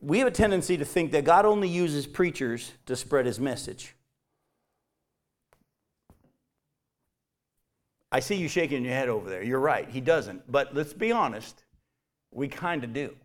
[0.00, 3.94] We have a tendency to think that God only uses preachers to spread his message.
[8.12, 9.42] I see you shaking your head over there.
[9.42, 10.50] You're right, he doesn't.
[10.50, 11.64] But let's be honest,
[12.30, 13.16] we kind of do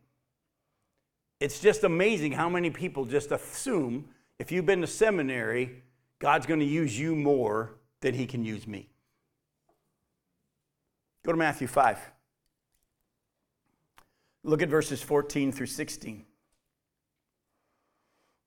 [1.40, 5.84] it's just amazing how many people just assume if you've been to seminary,
[6.20, 8.90] God's going to use you more than he can use me.
[11.24, 12.00] Go to Matthew 5.
[14.44, 16.26] Look at verses 14 through 16.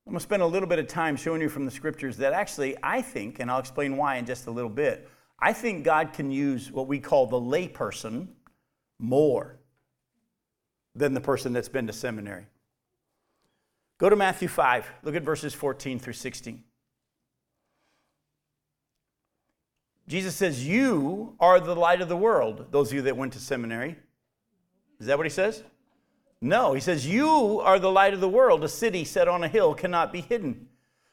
[0.06, 2.32] I'm going to spend a little bit of time showing you from the scriptures that
[2.32, 5.08] actually I think, and I'll explain why in just a little bit,
[5.40, 8.28] I think God can use what we call the layperson
[8.98, 9.58] more
[10.94, 12.46] than the person that's been to seminary.
[13.98, 14.90] Go to Matthew 5.
[15.02, 16.64] Look at verses 14 through 16.
[20.08, 23.38] Jesus says, You are the light of the world, those of you that went to
[23.38, 23.96] seminary.
[24.98, 25.62] Is that what he says?
[26.42, 28.64] No, he says, You are the light of the world.
[28.64, 30.68] A city set on a hill cannot be hidden.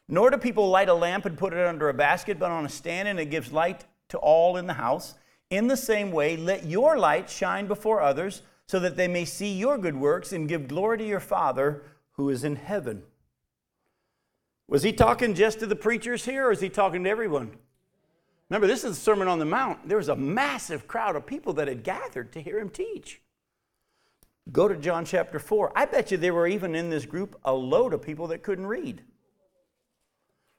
[0.08, 2.70] Nor do people light a lamp and put it under a basket, but on a
[2.70, 5.16] stand, and it gives light to all in the house.
[5.50, 9.54] In the same way, let your light shine before others, so that they may see
[9.54, 13.04] your good works and give glory to your Father who is in heaven.
[14.68, 17.58] Was he talking just to the preachers here, or is he talking to everyone?
[18.50, 19.88] Remember, this is the Sermon on the Mount.
[19.88, 23.22] There was a massive crowd of people that had gathered to hear him teach.
[24.52, 25.74] Go to John chapter 4.
[25.76, 28.68] I bet you there were even in this group a load of people that couldn't
[28.68, 29.02] read.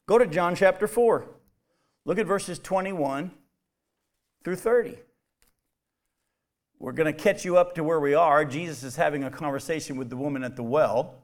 [0.07, 1.27] Go to John chapter 4.
[2.05, 3.31] Look at verses 21
[4.45, 4.99] through 30.
[6.79, 8.45] We're going to catch you up to where we are.
[8.45, 11.17] Jesus is having a conversation with the woman at the well.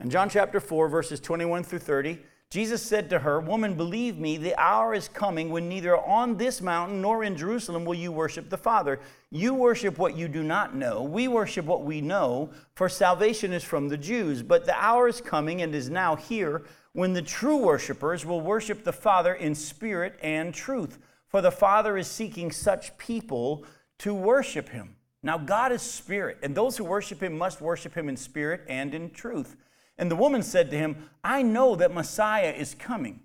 [0.00, 2.18] In John chapter 4, verses 21 through 30,
[2.50, 6.62] Jesus said to her, Woman, believe me, the hour is coming when neither on this
[6.62, 9.00] mountain nor in Jerusalem will you worship the Father.
[9.30, 11.02] You worship what you do not know.
[11.02, 14.42] We worship what we know, for salvation is from the Jews.
[14.42, 16.62] But the hour is coming and is now here
[16.98, 20.98] when the true worshipers will worship the Father in spirit and truth.
[21.28, 23.64] For the Father is seeking such people
[23.98, 24.96] to worship him.
[25.22, 28.96] Now, God is spirit, and those who worship him must worship him in spirit and
[28.96, 29.54] in truth.
[29.96, 33.20] And the woman said to him, I know that Messiah is coming,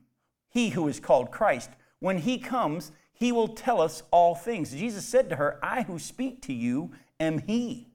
[0.51, 1.71] he who is called Christ.
[1.97, 4.69] When he comes, he will tell us all things.
[4.69, 7.87] Jesus said to her, I who speak to you am he.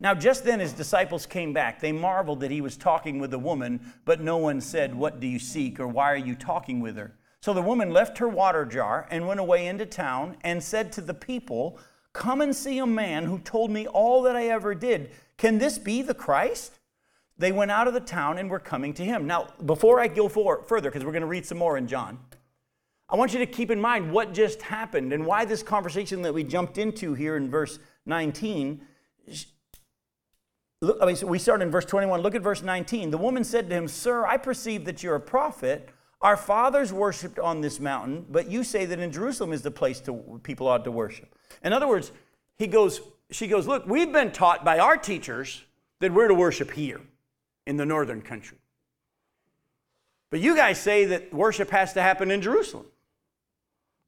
[0.00, 1.80] Now, just then his disciples came back.
[1.80, 5.26] They marveled that he was talking with the woman, but no one said, What do
[5.26, 7.16] you seek, or why are you talking with her?
[7.40, 11.00] So the woman left her water jar and went away into town and said to
[11.00, 11.78] the people,
[12.12, 15.10] Come and see a man who told me all that I ever did.
[15.36, 16.78] Can this be the Christ?
[17.36, 19.26] They went out of the town and were coming to him.
[19.26, 22.18] Now, before I go for, further, because we're going to read some more in John,
[23.08, 26.32] I want you to keep in mind what just happened and why this conversation that
[26.32, 28.80] we jumped into here in verse 19.
[30.84, 32.20] Look, I mean, so we start in verse 21.
[32.20, 33.10] Look at verse 19.
[33.10, 35.88] The woman said to him, Sir, I perceive that you're a prophet.
[36.20, 40.00] Our fathers worshipped on this mountain, but you say that in Jerusalem is the place
[40.02, 41.34] to people ought to worship.
[41.62, 42.12] In other words,
[42.56, 45.64] he goes, she goes, Look, we've been taught by our teachers
[46.00, 47.00] that we're to worship here
[47.66, 48.58] in the northern country.
[50.30, 52.86] But you guys say that worship has to happen in Jerusalem.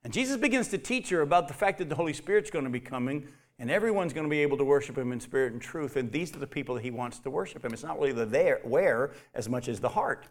[0.04, 2.70] And Jesus begins to teach her about the fact that the Holy Spirit's going to
[2.70, 5.96] be coming and everyone's going to be able to worship him in spirit and truth.
[5.96, 7.72] And these are the people that he wants to worship him.
[7.72, 10.26] It's not really the there, where as much as the heart.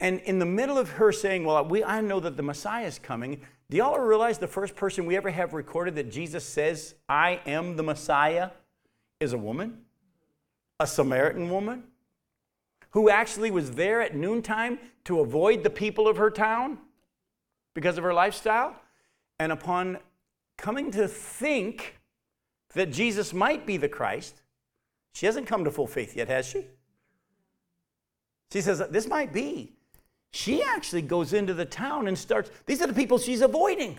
[0.00, 2.98] And in the middle of her saying, Well, we, I know that the Messiah is
[2.98, 7.40] coming, do y'all realize the first person we ever have recorded that Jesus says, I
[7.46, 8.50] am the Messiah,
[9.20, 9.78] is a woman?
[10.80, 11.84] A Samaritan woman?
[12.94, 16.78] who actually was there at noontime to avoid the people of her town
[17.74, 18.76] because of her lifestyle.
[19.40, 19.98] And upon
[20.56, 21.98] coming to think
[22.74, 24.42] that Jesus might be the Christ,
[25.12, 26.66] she hasn't come to full faith yet, has she?
[28.52, 29.72] She says, This might be.
[30.32, 33.98] She actually goes into the town and starts, these are the people she's avoiding.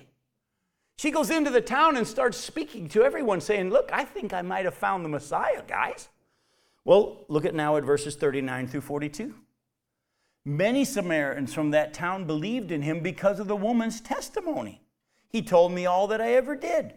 [0.98, 4.42] She goes into the town and starts speaking to everyone, saying, Look, I think I
[4.42, 6.10] might have found the Messiah, guys.
[6.84, 9.34] Well, look at now at verses 39 through 42.
[10.46, 14.82] Many Samaritans from that town believed in him because of the woman's testimony.
[15.28, 16.94] He told me all that I ever did.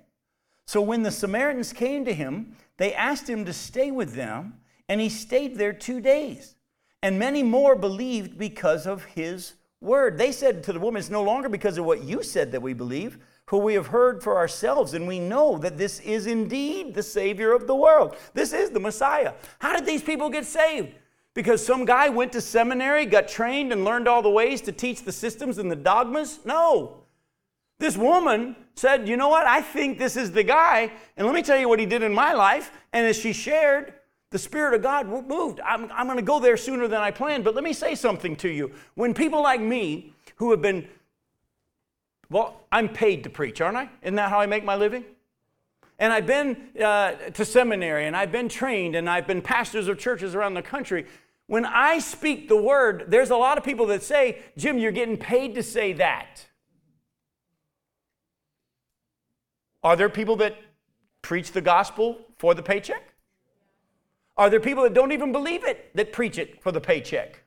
[0.68, 5.00] So when the Samaritans came to him, they asked him to stay with them, and
[5.00, 6.56] he stayed there two days.
[7.02, 10.18] And many more believed because of his word.
[10.18, 12.74] They said to the woman, It's no longer because of what you said that we
[12.74, 17.02] believe, for we have heard for ourselves, and we know that this is indeed the
[17.02, 18.14] Savior of the world.
[18.34, 19.32] This is the Messiah.
[19.60, 20.92] How did these people get saved?
[21.32, 25.02] Because some guy went to seminary, got trained, and learned all the ways to teach
[25.02, 26.40] the systems and the dogmas?
[26.44, 27.04] No.
[27.78, 29.46] This woman said, You know what?
[29.46, 30.90] I think this is the guy.
[31.16, 32.72] And let me tell you what he did in my life.
[32.92, 33.94] And as she shared,
[34.30, 35.60] the Spirit of God moved.
[35.60, 37.44] I'm, I'm going to go there sooner than I planned.
[37.44, 38.72] But let me say something to you.
[38.94, 40.88] When people like me, who have been
[42.30, 43.88] well, I'm paid to preach, aren't I?
[44.02, 45.04] Isn't that how I make my living?
[45.98, 49.98] And I've been uh, to seminary and I've been trained and I've been pastors of
[49.98, 51.06] churches around the country.
[51.46, 55.16] When I speak the word, there's a lot of people that say, Jim, you're getting
[55.16, 56.46] paid to say that.
[59.82, 60.56] Are there people that
[61.22, 63.14] preach the gospel for the paycheck?
[64.36, 67.42] Are there people that don't even believe it that preach it for the paycheck?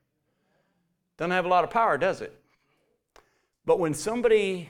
[1.17, 2.37] Doesn't have a lot of power, does it?
[3.65, 4.69] But when somebody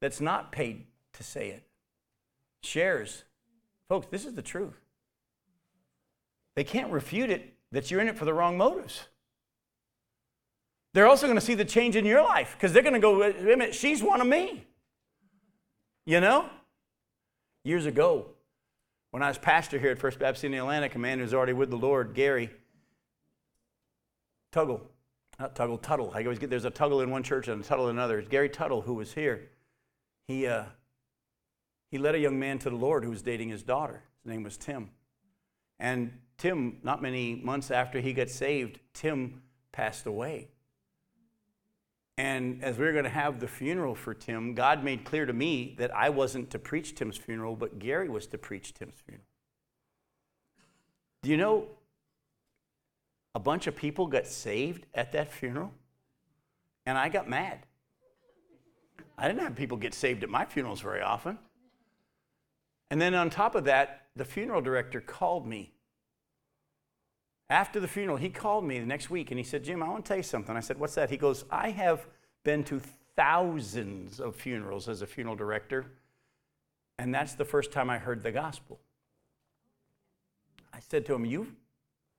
[0.00, 1.62] that's not paid to say it
[2.62, 3.24] shares,
[3.88, 4.80] folks, this is the truth.
[6.54, 9.06] They can't refute it that you're in it for the wrong motives.
[10.94, 13.18] They're also going to see the change in your life because they're going to go,
[13.18, 14.64] wait a minute, she's one of me.
[16.06, 16.48] You know?
[17.66, 18.26] Years ago,
[19.10, 21.68] when I was pastor here at First Baptist in Atlantic, a man who's already with
[21.68, 22.48] the Lord, Gary
[24.52, 24.82] Tuggle,
[25.40, 26.12] not Tuggle, Tuttle.
[26.14, 28.20] I always get there's a Tuggle in one church and a Tuttle in another.
[28.20, 29.48] It's Gary Tuttle, who was here,
[30.28, 30.66] he, uh,
[31.90, 34.04] he led a young man to the Lord who was dating his daughter.
[34.22, 34.90] His name was Tim.
[35.80, 39.42] And Tim, not many months after he got saved, Tim
[39.72, 40.50] passed away.
[42.18, 45.32] And as we were going to have the funeral for Tim, God made clear to
[45.32, 49.26] me that I wasn't to preach Tim's funeral, but Gary was to preach Tim's funeral.
[51.22, 51.66] Do you know
[53.34, 55.72] a bunch of people got saved at that funeral?
[56.86, 57.66] And I got mad.
[59.18, 61.38] I didn't have people get saved at my funerals very often.
[62.90, 65.72] And then on top of that, the funeral director called me.
[67.48, 70.04] After the funeral, he called me the next week and he said, Jim, I want
[70.04, 70.56] to tell you something.
[70.56, 71.10] I said, What's that?
[71.10, 72.06] He goes, I have
[72.44, 72.80] been to
[73.14, 75.86] thousands of funerals as a funeral director,
[76.98, 78.80] and that's the first time I heard the gospel.
[80.72, 81.52] I said to him, You've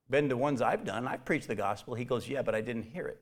[0.09, 1.07] been to ones I've done.
[1.07, 1.93] I've preached the gospel.
[1.93, 3.21] He goes, Yeah, but I didn't hear it.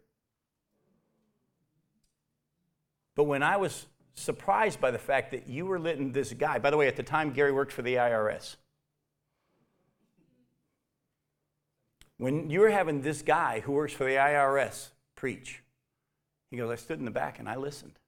[3.15, 6.69] But when I was surprised by the fact that you were letting this guy, by
[6.69, 8.57] the way, at the time, Gary worked for the IRS.
[12.17, 15.61] When you were having this guy who works for the IRS preach,
[16.49, 17.99] he goes, I stood in the back and I listened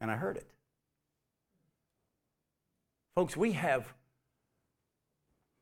[0.00, 0.46] and I heard it.
[3.14, 3.92] Folks, we have,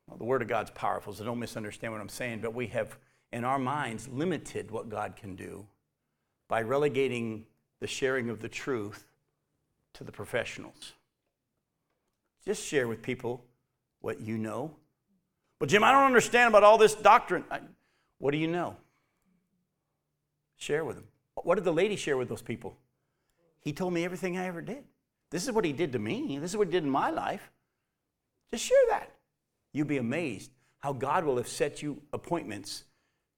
[0.07, 2.97] well, the Word of God's powerful, so don't misunderstand what I'm saying, but we have,
[3.33, 5.65] in our minds, limited what God can do
[6.47, 7.45] by relegating
[7.79, 9.05] the sharing of the truth
[9.93, 10.93] to the professionals.
[12.45, 13.43] Just share with people
[14.01, 14.75] what you know.
[15.59, 17.43] Well, Jim, I don't understand about all this doctrine.
[17.51, 17.59] I,
[18.17, 18.77] what do you know?
[20.57, 21.05] Share with them.
[21.35, 22.77] What did the lady share with those people?
[23.61, 24.83] He told me everything I ever did.
[25.29, 26.37] This is what he did to me.
[26.39, 27.51] This is what he did in my life.
[28.51, 29.11] Just share that.
[29.73, 32.85] You'll be amazed how God will have set you appointments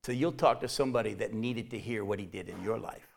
[0.03, 3.07] so you'll talk to somebody that needed to hear what he did in your life.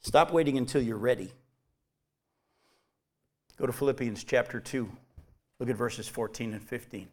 [0.00, 1.32] Stop waiting until you're ready.
[3.56, 4.90] Go to Philippians chapter 2.
[5.62, 7.06] Look at verses 14 and 15.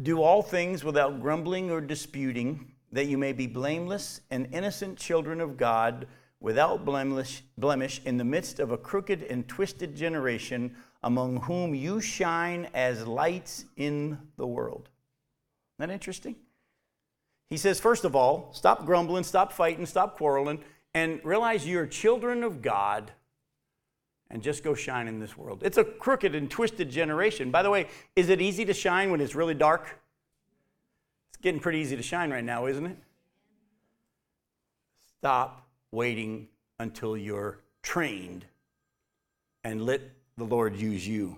[0.00, 5.40] Do all things without grumbling or disputing, that you may be blameless and innocent children
[5.40, 6.06] of God,
[6.38, 12.00] without blemish, blemish in the midst of a crooked and twisted generation, among whom you
[12.00, 14.90] shine as lights in the world.
[15.80, 16.36] Isn't that interesting?
[17.50, 20.62] He says, first of all, stop grumbling, stop fighting, stop quarreling,
[20.94, 23.10] and realize you're children of God
[24.30, 25.62] and just go shine in this world.
[25.64, 27.50] It's a crooked and twisted generation.
[27.50, 29.98] By the way, is it easy to shine when it's really dark?
[31.30, 32.96] It's getting pretty easy to shine right now, isn't it?
[35.18, 36.46] Stop waiting
[36.78, 38.44] until you're trained
[39.64, 40.00] and let
[40.36, 41.36] the Lord use you.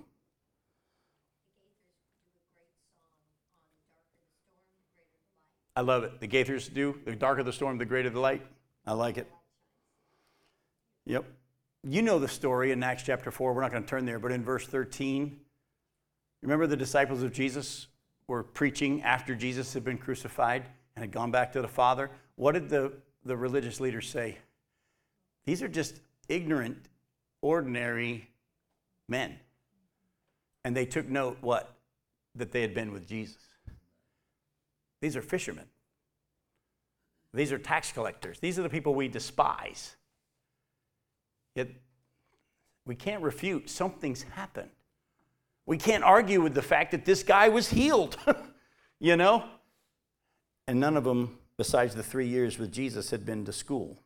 [5.75, 6.20] I love it.
[6.20, 6.99] The Gaithers do.
[7.05, 8.45] The darker the storm, the greater the light.
[8.87, 9.31] I like it.
[11.07, 11.25] Yep.
[11.85, 13.53] You know the story in Acts chapter 4.
[13.53, 15.41] We're not going to turn there, but in verse 13,
[16.43, 17.89] remember the disciples of Jesus
[18.29, 20.64] were preaching after Jesus had been crucified
[20.95, 22.11] and had gone back to the Father?
[22.37, 22.93] What did the,
[23.25, 24.39] the religious leaders say?
[25.45, 26.79] These are just ignorant,
[27.41, 28.29] ordinary
[29.09, 29.39] men.
[30.64, 31.75] And they took note what?
[32.37, 33.43] That they had been with Jesus.
[35.03, 35.66] These are fishermen.
[37.34, 38.38] These are tax collectors.
[38.38, 39.96] These are the people we despise.
[41.57, 41.68] Yet
[42.86, 44.70] we can't refute something's happened.
[45.66, 48.16] We can't argue with the fact that this guy was healed,
[49.00, 49.44] you know?
[50.68, 53.98] And none of them, besides the three years with Jesus, had been to school.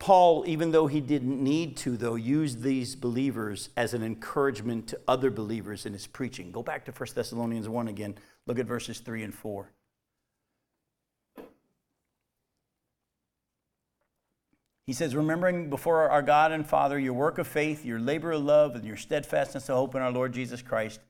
[0.00, 5.00] Paul, even though he didn't need to, though, used these believers as an encouragement to
[5.06, 6.50] other believers in his preaching.
[6.50, 8.16] Go back to 1 Thessalonians 1 again.
[8.46, 9.70] Look at verses 3 and 4.
[14.86, 18.42] He says, Remembering before our God and Father your work of faith, your labor of
[18.42, 21.00] love, and your steadfastness of hope in our Lord Jesus Christ.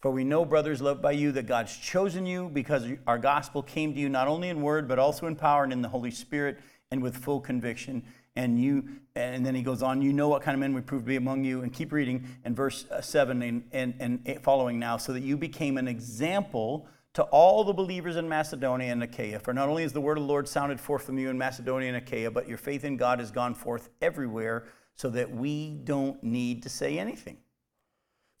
[0.00, 3.94] For we know, brothers loved by you, that God's chosen you because our gospel came
[3.94, 6.58] to you not only in word, but also in power and in the Holy Spirit
[6.90, 8.02] and with full conviction.
[8.34, 11.04] And you, and then he goes on, you know what kind of men we proved
[11.04, 11.62] to be among you.
[11.62, 15.36] And keep reading in verse uh, 7 and, and, and following now, so that you
[15.36, 19.38] became an example to all the believers in Macedonia and Achaia.
[19.38, 21.88] For not only is the word of the Lord sounded forth from you in Macedonia
[21.88, 24.64] and Achaia, but your faith in God has gone forth everywhere,
[24.94, 27.38] so that we don't need to say anything.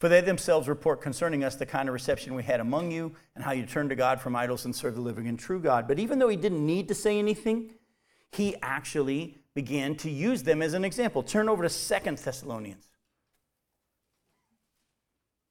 [0.00, 3.44] For they themselves report concerning us the kind of reception we had among you and
[3.44, 5.86] how you turned to God from idols and served the living and true God.
[5.86, 7.74] But even though he didn't need to say anything,
[8.32, 11.22] he actually began to use them as an example.
[11.22, 12.88] Turn over to Second Thessalonians.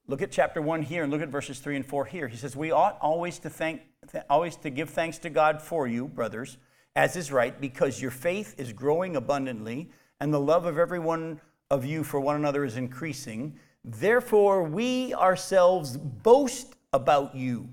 [0.08, 2.28] Look at chapter 1 here and look at verses 3 and 4 here.
[2.28, 3.84] He says, "We ought always to thank
[4.30, 6.58] always to give thanks to God for you, brothers,
[6.96, 11.40] as is right, because your faith is growing abundantly and the love of every one
[11.70, 17.70] of you for one another is increasing." Therefore, we ourselves boast about you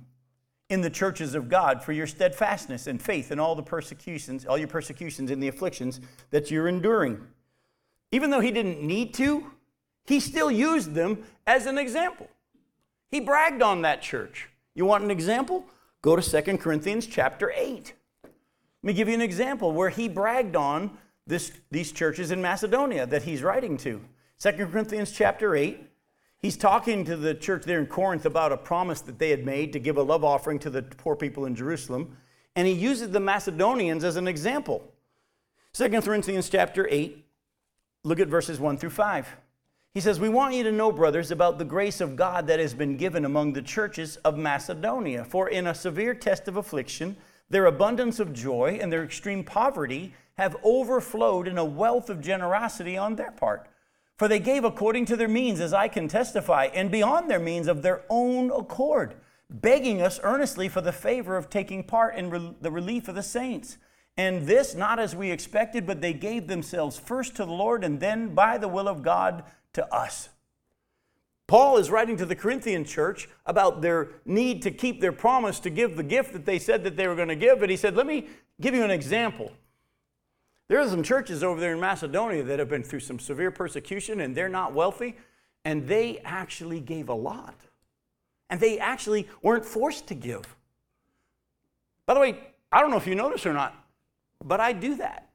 [0.71, 4.59] in the churches of God for your steadfastness and faith in all the persecutions, all
[4.59, 6.01] your persecutions and the afflictions
[6.31, 7.21] that you're enduring.
[8.12, 9.51] Even though he didn't need to,
[10.05, 12.29] he still used them as an example.
[13.11, 14.49] He bragged on that church.
[14.75, 15.64] You want an example?
[16.03, 17.95] Go to 2 Corinthians chapter 8.
[18.23, 18.33] Let
[18.83, 20.97] me give you an example where he bragged on
[21.27, 24.01] this, these churches in Macedonia that he's writing to.
[24.41, 25.81] 2 Corinthians chapter 8,
[26.41, 29.72] He's talking to the church there in Corinth about a promise that they had made
[29.72, 32.16] to give a love offering to the poor people in Jerusalem,
[32.55, 34.93] and he uses the Macedonians as an example.
[35.72, 37.24] 2 Corinthians chapter 8,
[38.05, 39.36] look at verses 1 through 5.
[39.95, 42.72] He says, We want you to know, brothers, about the grace of God that has
[42.72, 45.24] been given among the churches of Macedonia.
[45.24, 47.16] For in a severe test of affliction,
[47.51, 52.97] their abundance of joy and their extreme poverty have overflowed in a wealth of generosity
[52.97, 53.68] on their part.
[54.19, 57.69] For they gave according to their means, as I can testify, and beyond their means
[57.69, 59.14] of their own accord,
[59.49, 63.23] begging us earnestly for the favor of taking part in re- the relief of the
[63.23, 63.79] saints.
[64.16, 68.01] And this not as we expected, but they gave themselves first to the Lord and
[68.01, 69.45] then by the will of God
[69.75, 70.31] to us.
[71.47, 75.71] Paul is writing to the Corinthian church about their need to keep their promise to
[75.71, 77.95] give the gift that they said that they were going to give, but he said,
[77.95, 78.27] Let me
[78.61, 79.53] give you an example.
[80.69, 84.21] There are some churches over there in Macedonia that have been through some severe persecution
[84.21, 85.16] and they're not wealthy,
[85.64, 87.55] and they actually gave a lot.
[88.51, 90.57] And they actually weren't forced to give.
[92.07, 92.39] By the way,
[92.71, 93.75] I don't know if you notice or not,
[94.45, 95.29] but I do that.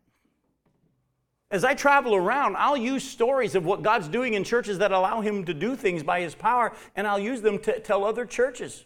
[1.51, 5.21] As I travel around, I'll use stories of what God's doing in churches that allow
[5.21, 8.85] Him to do things by His power, and I'll use them to tell other churches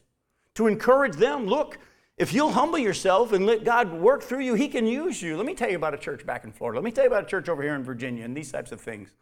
[0.56, 1.78] to encourage them look,
[2.18, 5.38] if you'll humble yourself and let God work through you, He can use you.
[5.38, 6.80] Let me tell you about a church back in Florida.
[6.80, 8.82] Let me tell you about a church over here in Virginia and these types of
[8.82, 9.14] things.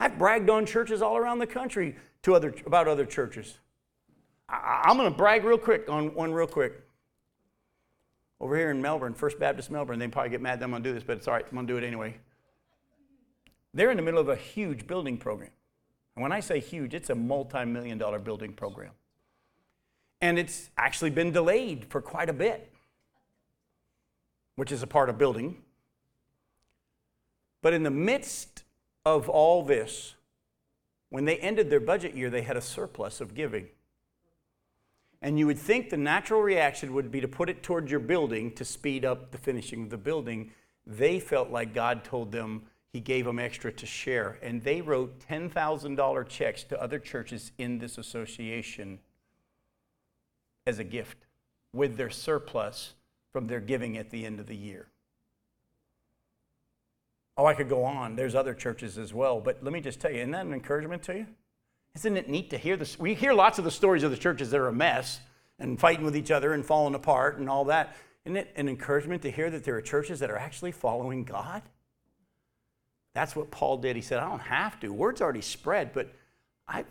[0.00, 3.58] I've bragged on churches all around the country to other, about other churches.
[4.48, 6.84] I, I'm going to brag real quick on one real quick.
[8.40, 10.88] Over here in Melbourne, First Baptist Melbourne, they probably get mad that I'm going to
[10.88, 11.44] do this, but it's all right.
[11.44, 12.16] I'm going to do it anyway.
[13.74, 15.50] They're in the middle of a huge building program.
[16.16, 18.90] And when I say huge, it's a multi million dollar building program
[20.20, 22.70] and it's actually been delayed for quite a bit,
[24.56, 25.56] which is a part of building.
[27.62, 28.64] But in the midst
[29.04, 30.14] of all this,
[31.08, 33.68] when they ended their budget year, they had a surplus of giving.
[35.22, 38.52] And you would think the natural reaction would be to put it towards your building
[38.52, 40.50] to speed up the finishing of the building.
[40.86, 42.62] They felt like God told them
[42.92, 44.38] He gave them extra to share.
[44.42, 48.98] And they wrote $10,000 checks to other churches in this association
[50.66, 51.16] as a gift
[51.72, 52.94] with their surplus
[53.32, 54.88] from their giving at the end of the year.
[57.36, 58.16] Oh, I could go on.
[58.16, 59.40] There's other churches as well.
[59.40, 61.26] But let me just tell you, isn't that an encouragement to you?
[61.94, 62.98] Isn't it neat to hear this?
[62.98, 65.20] We hear lots of the stories of the churches that are a mess
[65.58, 67.96] and fighting with each other and falling apart and all that.
[68.24, 71.62] Isn't it an encouragement to hear that there are churches that are actually following God?
[73.14, 73.96] That's what Paul did.
[73.96, 74.92] He said, I don't have to.
[74.92, 76.12] Word's already spread, but
[76.68, 76.86] I've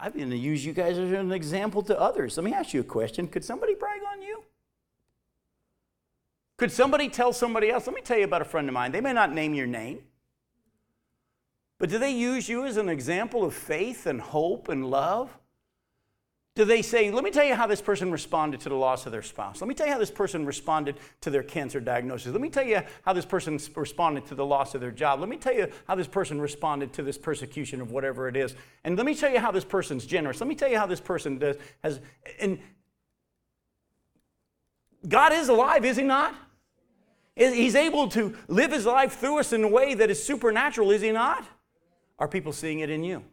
[0.00, 2.36] I'm going to use you guys as an example to others.
[2.36, 3.26] Let me ask you a question.
[3.28, 4.44] Could somebody brag on you?
[6.56, 7.86] Could somebody tell somebody else?
[7.86, 8.92] Let me tell you about a friend of mine.
[8.92, 10.00] They may not name your name,
[11.78, 15.36] but do they use you as an example of faith and hope and love?
[16.56, 19.12] Do they say, let me tell you how this person responded to the loss of
[19.12, 19.60] their spouse?
[19.60, 22.30] Let me tell you how this person responded to their cancer diagnosis.
[22.30, 25.18] Let me tell you how this person responded to the loss of their job.
[25.18, 28.54] Let me tell you how this person responded to this persecution of whatever it is.
[28.84, 30.40] And let me tell you how this person's generous.
[30.40, 31.98] Let me tell you how this person does, has.
[32.38, 32.60] And
[35.08, 36.36] God is alive, is He not?
[37.34, 41.02] He's able to live His life through us in a way that is supernatural, is
[41.02, 41.44] He not?
[42.16, 43.24] Are people seeing it in you?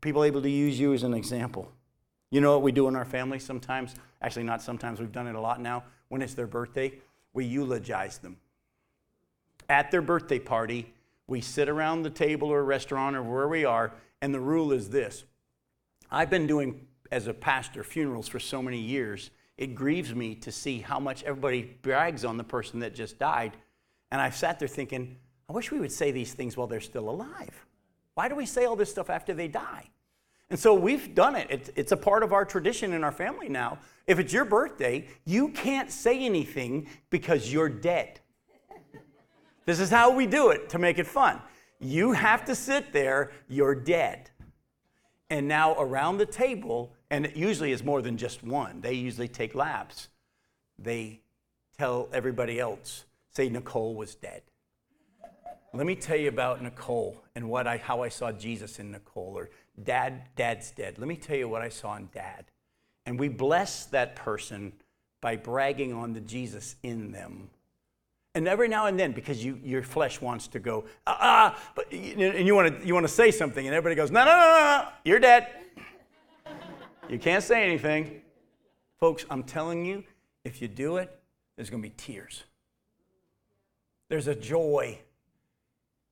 [0.00, 1.70] People able to use you as an example?
[2.30, 3.94] You know what we do in our family sometimes?
[4.22, 5.84] Actually, not sometimes, we've done it a lot now.
[6.08, 6.92] When it's their birthday,
[7.32, 8.36] we eulogize them.
[9.68, 10.92] At their birthday party,
[11.26, 13.92] we sit around the table or restaurant or where we are,
[14.22, 15.24] and the rule is this
[16.10, 19.30] I've been doing, as a pastor, funerals for so many years.
[19.58, 23.56] It grieves me to see how much everybody brags on the person that just died.
[24.10, 25.16] And I've sat there thinking,
[25.48, 27.64] I wish we would say these things while they're still alive.
[28.16, 29.90] Why do we say all this stuff after they die?
[30.48, 31.70] And so we've done it.
[31.76, 33.78] It's, a part of our tradition in our family now.
[34.06, 38.20] If it's your birthday, you can't say anything because you're dead.
[39.66, 41.42] This is how we do it to make it fun.
[41.78, 44.30] You have to sit there, you're dead.
[45.28, 49.28] And now around the table, and it usually is more than just one, they usually
[49.28, 50.08] take laps.
[50.78, 51.20] They
[51.76, 54.40] tell everybody else, say Nicole was dead.
[55.76, 59.32] Let me tell you about Nicole and what I, how I saw Jesus in Nicole,
[59.36, 59.50] or
[59.82, 60.98] Dad, Dad's dead.
[60.98, 62.46] Let me tell you what I saw in Dad.
[63.04, 64.72] And we bless that person
[65.20, 67.50] by bragging on the Jesus in them
[68.36, 71.90] and every now and then, because you, your flesh wants to go, ah, ah but,
[71.90, 74.36] and you want to you want to say something, and everybody goes, no, no, no,
[74.36, 75.48] no, no, you're dead.
[77.08, 78.20] you can't say anything.
[79.00, 80.04] Folks, I'm telling you,
[80.44, 81.18] if you do it,
[81.56, 82.44] there's going to be tears.
[84.10, 84.98] There's a joy.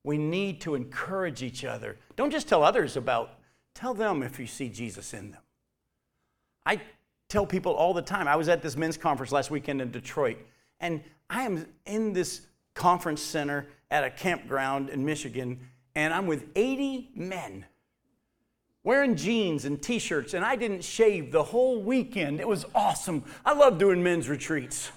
[0.05, 1.97] We need to encourage each other.
[2.15, 3.39] Don't just tell others about,
[3.75, 5.41] tell them if you see Jesus in them.
[6.67, 6.81] I
[7.29, 8.29] tell people all the time.
[8.29, 10.39] I was at this men's conference last weekend in Detroit,
[10.79, 12.43] and I am in this
[12.75, 15.59] conference center at a campground in Michigan,
[15.95, 17.65] and I'm with 80 men
[18.85, 22.39] wearing jeans and t shirts, and I didn't shave the whole weekend.
[22.39, 23.25] It was awesome.
[23.45, 24.93] I love doing men's retreats.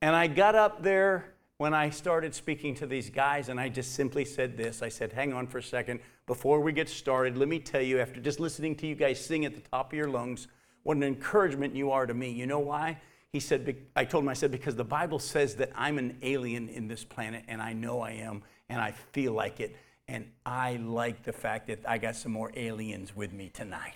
[0.00, 3.94] And I got up there when I started speaking to these guys, and I just
[3.94, 6.00] simply said this I said, Hang on for a second.
[6.26, 9.44] Before we get started, let me tell you, after just listening to you guys sing
[9.44, 10.48] at the top of your lungs,
[10.84, 12.30] what an encouragement you are to me.
[12.30, 12.96] You know why?
[13.30, 16.70] he said, I told him, I said, because the Bible says that I'm an alien
[16.70, 19.76] in this planet, and I know I am, and I feel like it.
[20.08, 23.94] And I like the fact that I got some more aliens with me tonight.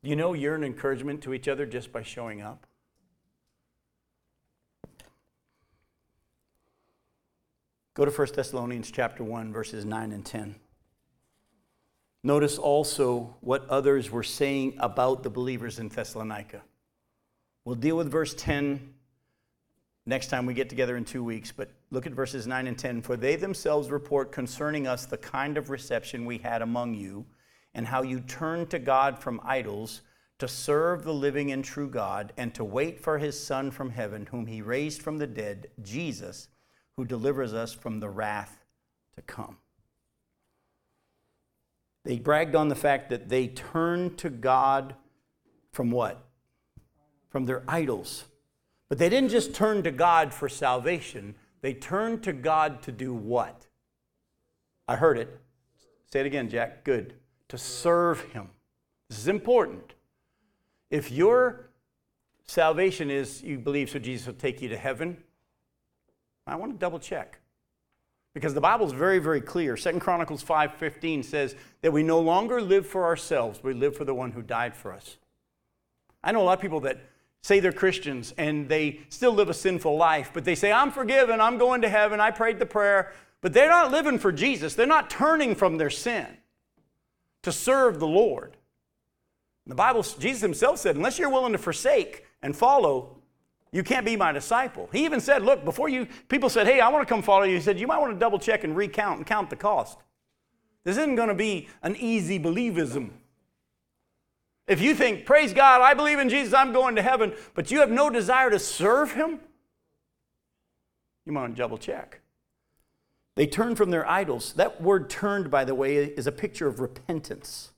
[0.00, 2.66] You know, you're an encouragement to each other just by showing up.
[7.94, 10.54] Go to 1 Thessalonians chapter 1 verses 9 and 10.
[12.22, 16.62] Notice also what others were saying about the believers in Thessalonica.
[17.64, 18.94] We'll deal with verse 10
[20.06, 23.02] next time we get together in two weeks, but look at verses 9 and 10.
[23.02, 27.24] For they themselves report concerning us the kind of reception we had among you,
[27.74, 30.02] and how you turned to God from idols
[30.38, 34.26] to serve the living and true God, and to wait for his Son from heaven,
[34.26, 36.48] whom he raised from the dead, Jesus,
[37.00, 38.62] who delivers us from the wrath
[39.16, 39.56] to come.
[42.04, 44.94] They bragged on the fact that they turned to God
[45.72, 46.26] from what?
[47.30, 48.24] from their idols.
[48.88, 53.14] But they didn't just turn to God for salvation, they turned to God to do
[53.14, 53.66] what?
[54.88, 55.40] I heard it.
[56.12, 56.84] Say it again, Jack.
[56.84, 57.14] Good.
[57.48, 58.48] To serve Him.
[59.08, 59.94] This is important.
[60.90, 61.70] If your
[62.46, 65.18] salvation is you believe so Jesus will take you to heaven,
[66.50, 67.38] I want to double check.
[68.34, 69.76] Because the Bible is very, very clear.
[69.76, 74.14] Second Chronicles 5:15 says that we no longer live for ourselves, we live for the
[74.14, 75.16] one who died for us.
[76.22, 77.00] I know a lot of people that
[77.42, 81.40] say they're Christians and they still live a sinful life, but they say, I'm forgiven,
[81.40, 84.74] I'm going to heaven, I prayed the prayer, but they're not living for Jesus.
[84.74, 86.26] They're not turning from their sin
[87.42, 88.56] to serve the Lord.
[89.66, 93.16] The Bible, Jesus himself said, unless you're willing to forsake and follow,
[93.72, 94.88] you can't be my disciple.
[94.92, 97.54] He even said, look, before you, people said, hey, I want to come follow you.
[97.54, 99.98] He said, you might want to double check and recount and count the cost.
[100.82, 103.10] This isn't going to be an easy believism.
[104.66, 107.80] If you think, praise God, I believe in Jesus, I'm going to heaven, but you
[107.80, 109.40] have no desire to serve Him,
[111.26, 112.20] you might want to double check.
[113.36, 114.52] They turned from their idols.
[114.54, 117.70] That word turned, by the way, is a picture of repentance.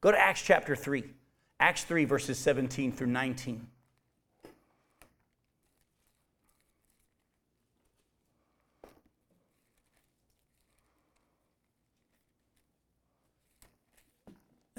[0.00, 1.04] Go to Acts chapter 3.
[1.60, 3.66] Acts 3, verses 17 through 19.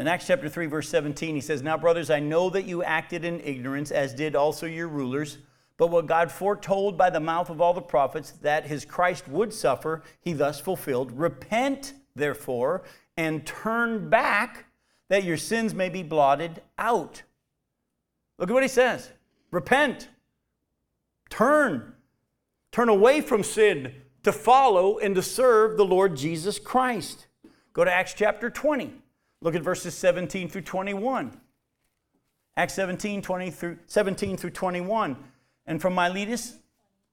[0.01, 3.23] In Acts chapter 3, verse 17, he says, Now, brothers, I know that you acted
[3.23, 5.37] in ignorance, as did also your rulers.
[5.77, 9.53] But what God foretold by the mouth of all the prophets, that his Christ would
[9.53, 11.11] suffer, he thus fulfilled.
[11.11, 12.81] Repent, therefore,
[13.15, 14.65] and turn back,
[15.09, 17.21] that your sins may be blotted out.
[18.39, 19.11] Look at what he says
[19.51, 20.09] Repent,
[21.29, 21.93] turn,
[22.71, 23.93] turn away from sin
[24.23, 27.27] to follow and to serve the Lord Jesus Christ.
[27.73, 28.95] Go to Acts chapter 20.
[29.41, 31.39] Look at verses 17 through 21.
[32.57, 35.17] Acts 17, 20 through, 17 through 21.
[35.65, 36.57] And from Miletus,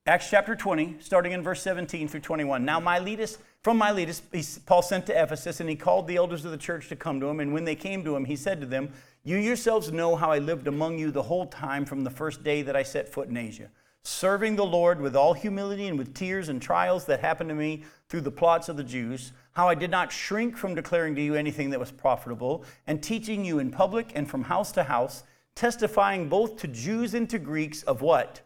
[0.07, 2.65] Acts chapter 20, starting in verse 17 through 21.
[2.65, 4.23] Now, Miletus, from Miletus,
[4.65, 7.27] Paul sent to Ephesus, and he called the elders of the church to come to
[7.27, 7.41] him.
[7.41, 8.91] And when they came to him, he said to them,
[9.23, 12.63] You yourselves know how I lived among you the whole time from the first day
[12.63, 13.71] that I set foot in Asia,
[14.03, 17.85] serving the Lord with all humility and with tears and trials that happened to me
[18.09, 21.35] through the plots of the Jews, how I did not shrink from declaring to you
[21.35, 25.25] anything that was profitable, and teaching you in public and from house to house,
[25.57, 28.41] testifying both to Jews and to Greeks of what?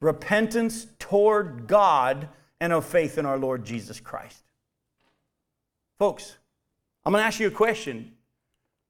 [0.00, 2.30] Repentance toward God
[2.62, 4.42] and of faith in our Lord Jesus Christ.
[5.98, 6.38] Folks,
[7.04, 8.12] I'm going to ask you a question.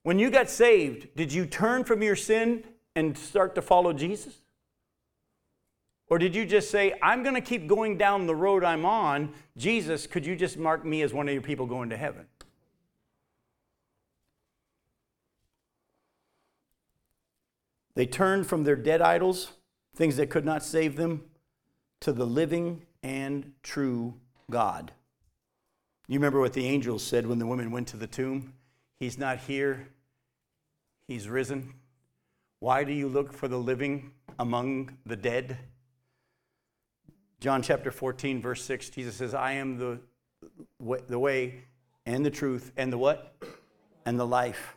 [0.05, 2.63] When you got saved, did you turn from your sin
[2.95, 4.33] and start to follow Jesus?
[6.11, 9.35] Or did you just say, I'm going to keep going down the road I'm on?
[9.57, 12.27] Jesus, could you just mark me as one of your people going to heaven?
[17.95, 19.51] They turned from their dead idols,
[19.97, 21.25] things that could not save them,
[22.01, 24.15] to the living and true
[24.51, 24.93] God.
[26.07, 28.55] You remember what the angels said when the women went to the tomb?
[28.99, 29.89] He's not here,
[31.07, 31.75] he's risen.
[32.61, 35.59] Why do you look for the living among the dead?
[37.41, 40.01] John chapter 14, verse 6, Jesus says, I am the,
[41.07, 41.63] the way
[42.05, 43.35] and the truth and the what?
[44.05, 44.77] And the life.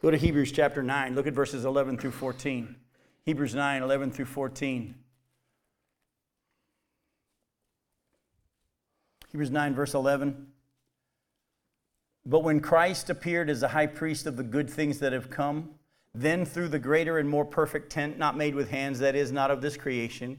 [0.00, 1.14] Go to Hebrews chapter 9.
[1.14, 2.76] Look at verses 11 through 14.
[3.26, 4.94] Hebrews 9, 11 through 14.
[9.32, 10.46] Hebrews 9, verse 11.
[12.26, 15.70] But when Christ appeared as a high priest of the good things that have come,
[16.14, 19.50] then through the greater and more perfect tent, not made with hands, that is, not
[19.50, 20.38] of this creation,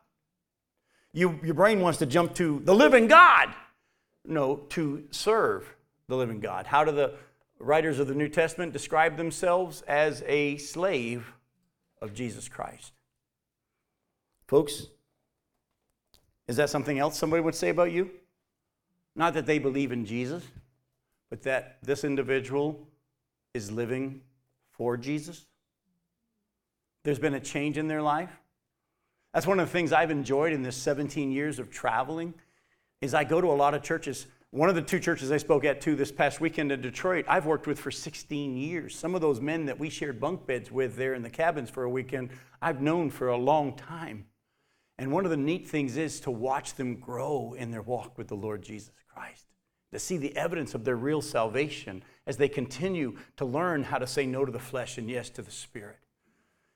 [1.13, 3.53] You, your brain wants to jump to the living God.
[4.25, 5.75] No, to serve
[6.07, 6.65] the living God.
[6.65, 7.15] How do the
[7.59, 9.81] writers of the New Testament describe themselves?
[9.87, 11.33] As a slave
[12.01, 12.93] of Jesus Christ.
[14.47, 14.87] Folks,
[16.47, 18.11] is that something else somebody would say about you?
[19.15, 20.43] Not that they believe in Jesus,
[21.29, 22.87] but that this individual
[23.53, 24.21] is living
[24.71, 25.45] for Jesus.
[27.03, 28.40] There's been a change in their life.
[29.33, 32.33] That's one of the things I've enjoyed in this 17 years of traveling
[32.99, 34.27] is I go to a lot of churches.
[34.51, 37.45] One of the two churches I spoke at too this past weekend in Detroit, I've
[37.45, 38.93] worked with for 16 years.
[38.93, 41.83] Some of those men that we shared bunk beds with there in the cabins for
[41.83, 44.25] a weekend, I've known for a long time.
[44.97, 48.27] And one of the neat things is to watch them grow in their walk with
[48.27, 49.47] the Lord Jesus Christ,
[49.93, 54.05] to see the evidence of their real salvation as they continue to learn how to
[54.05, 55.97] say no to the flesh and yes to the Spirit.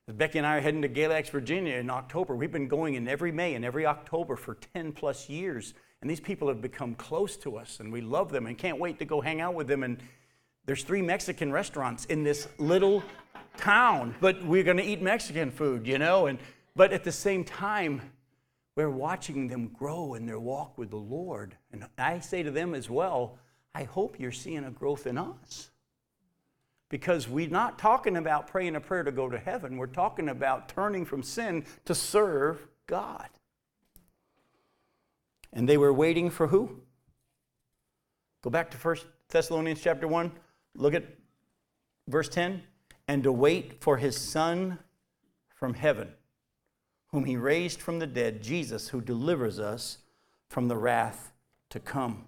[0.07, 2.35] Becky and I are heading to Galax, Virginia in October.
[2.35, 5.73] We've been going in every May and every October for 10 plus years.
[5.99, 8.99] And these people have become close to us and we love them and can't wait
[8.99, 9.81] to go hang out with them.
[9.81, 9.97] And
[10.67, 13.01] there's three Mexican restaurants in this little
[13.57, 16.27] town, but we're going to eat Mexican food, you know?
[16.27, 16.37] And,
[16.75, 17.99] but at the same time,
[18.75, 21.57] we're watching them grow in their walk with the Lord.
[21.71, 23.39] And I say to them as well,
[23.73, 25.71] I hope you're seeing a growth in us
[26.95, 29.75] because we're not talking about praying a prayer to go to heaven.
[29.75, 33.27] We're talking about turning from sin to serve God.
[35.51, 36.79] And they were waiting for who?
[38.41, 38.95] Go back to 1
[39.27, 40.31] Thessalonians chapter 1.
[40.77, 41.03] Look at
[42.07, 42.63] verse 10.
[43.09, 44.79] And to wait for his Son
[45.53, 46.13] from heaven,
[47.07, 49.97] whom he raised from the dead, Jesus, who delivers us
[50.49, 51.33] from the wrath
[51.71, 52.23] to come.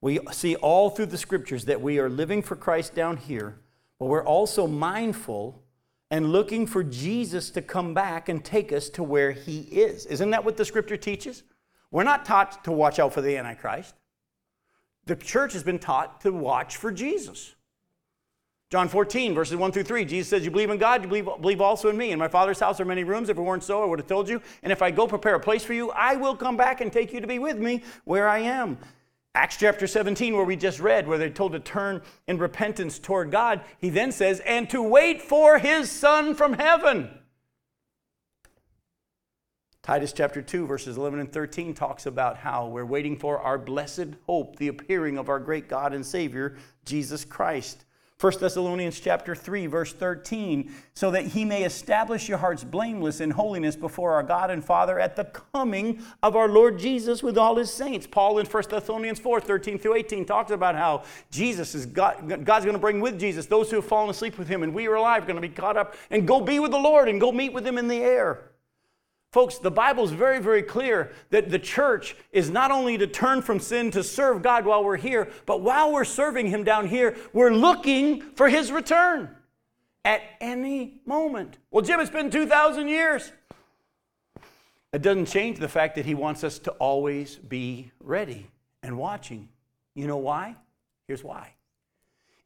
[0.00, 3.58] We see all through the scriptures that we are living for Christ down here,
[3.98, 5.62] but we're also mindful
[6.10, 10.06] and looking for Jesus to come back and take us to where he is.
[10.06, 11.42] Isn't that what the scripture teaches?
[11.90, 13.94] We're not taught to watch out for the Antichrist.
[15.06, 17.54] The church has been taught to watch for Jesus.
[18.70, 21.62] John 14, verses 1 through 3, Jesus says, You believe in God, you believe, believe
[21.62, 22.10] also in me.
[22.10, 23.30] In my Father's house are many rooms.
[23.30, 24.42] If it weren't so, I would have told you.
[24.62, 27.14] And if I go prepare a place for you, I will come back and take
[27.14, 28.76] you to be with me where I am.
[29.38, 33.30] Acts chapter 17, where we just read, where they're told to turn in repentance toward
[33.30, 37.08] God, he then says, and to wait for his Son from heaven.
[39.84, 44.08] Titus chapter 2, verses 11 and 13 talks about how we're waiting for our blessed
[44.26, 47.84] hope, the appearing of our great God and Savior, Jesus Christ.
[48.20, 53.30] 1 Thessalonians chapter 3 verse 13 so that he may establish your hearts blameless in
[53.30, 57.54] holiness before our God and Father at the coming of our Lord Jesus with all
[57.54, 58.08] his saints.
[58.08, 62.64] Paul in 1 Thessalonians 4 13 through 18 talks about how Jesus is God, God's
[62.64, 64.96] going to bring with Jesus those who have fallen asleep with him and we are
[64.96, 67.30] alive are going to be caught up and go be with the Lord and go
[67.30, 68.50] meet with him in the air.
[69.30, 73.42] Folks, the Bible is very, very clear that the church is not only to turn
[73.42, 77.14] from sin to serve God while we're here, but while we're serving Him down here,
[77.34, 79.28] we're looking for His return
[80.04, 81.58] at any moment.
[81.70, 83.30] Well, Jim, it's been 2,000 years.
[84.94, 88.46] It doesn't change the fact that He wants us to always be ready
[88.82, 89.50] and watching.
[89.94, 90.56] You know why?
[91.06, 91.52] Here's why.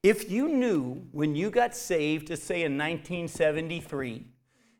[0.02, 4.26] If you knew when you got saved, to say in 1973,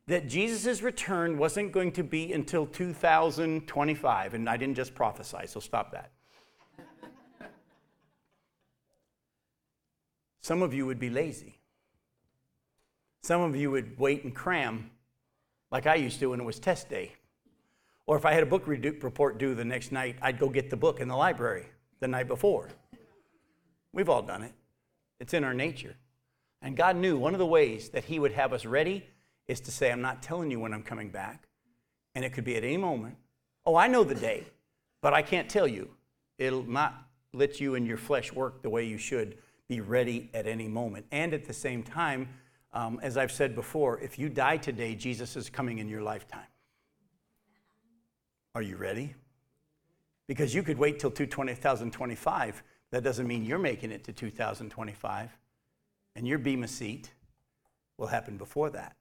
[0.07, 4.33] that Jesus' return wasn't going to be until 2025.
[4.33, 6.11] And I didn't just prophesy, so stop that.
[10.41, 11.57] Some of you would be lazy.
[13.23, 14.91] Some of you would wait and cram
[15.71, 17.13] like I used to when it was test day.
[18.05, 20.75] Or if I had a book report due the next night, I'd go get the
[20.75, 21.67] book in the library
[22.01, 22.67] the night before.
[23.93, 24.51] We've all done it,
[25.21, 25.95] it's in our nature.
[26.61, 29.07] And God knew one of the ways that He would have us ready
[29.47, 31.47] is to say, I'm not telling you when I'm coming back.
[32.15, 33.15] And it could be at any moment.
[33.65, 34.45] Oh, I know the day,
[35.01, 35.89] but I can't tell you.
[36.37, 39.37] It'll not let you and your flesh work the way you should
[39.67, 41.05] be ready at any moment.
[41.11, 42.29] And at the same time,
[42.73, 46.47] um, as I've said before, if you die today, Jesus is coming in your lifetime.
[48.55, 49.15] Are you ready?
[50.27, 52.63] Because you could wait till 2025.
[52.91, 55.37] That doesn't mean you're making it to 2025.
[56.15, 57.11] And your Bema seat
[57.97, 58.95] will happen before that.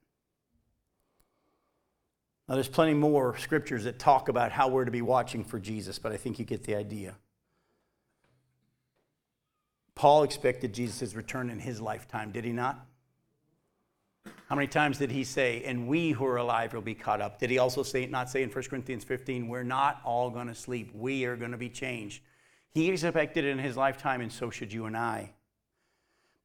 [2.53, 5.99] Now, there's plenty more scriptures that talk about how we're to be watching for Jesus,
[5.99, 7.15] but I think you get the idea.
[9.95, 12.85] Paul expected Jesus' return in his lifetime, did he not?
[14.51, 17.39] How many times did he say, and we who are alive will be caught up?
[17.39, 20.55] Did he also say, not say in 1 Corinthians 15, we're not all going to
[20.55, 22.23] sleep, we are going to be changed?
[22.69, 25.31] He expected it in his lifetime, and so should you and I.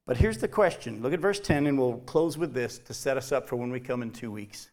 [0.06, 1.02] But here's the question.
[1.02, 3.70] Look at verse 10, and we'll close with this to set us up for when
[3.70, 4.70] we come in two weeks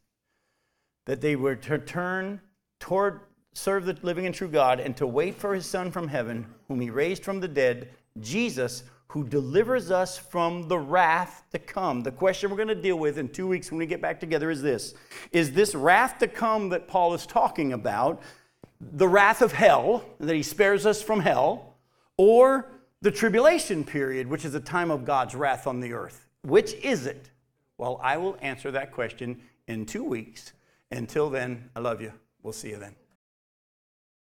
[1.06, 2.42] that they were to turn
[2.80, 3.22] toward
[3.54, 6.82] serve the living and true God and to wait for his son from heaven whom
[6.82, 7.90] he raised from the dead
[8.20, 12.02] Jesus who delivers us from the wrath to come.
[12.02, 14.52] The question we're going to deal with in 2 weeks when we get back together
[14.52, 14.94] is this.
[15.32, 18.22] Is this wrath to come that Paul is talking about
[18.82, 21.76] the wrath of hell that he spares us from hell
[22.18, 22.70] or
[23.02, 26.28] the tribulation period which is a time of God's wrath on the earth?
[26.42, 27.30] Which is it?
[27.78, 30.52] Well, I will answer that question in 2 weeks.
[30.92, 32.14] Until then, I love you.
[32.42, 32.96] We'll see you then.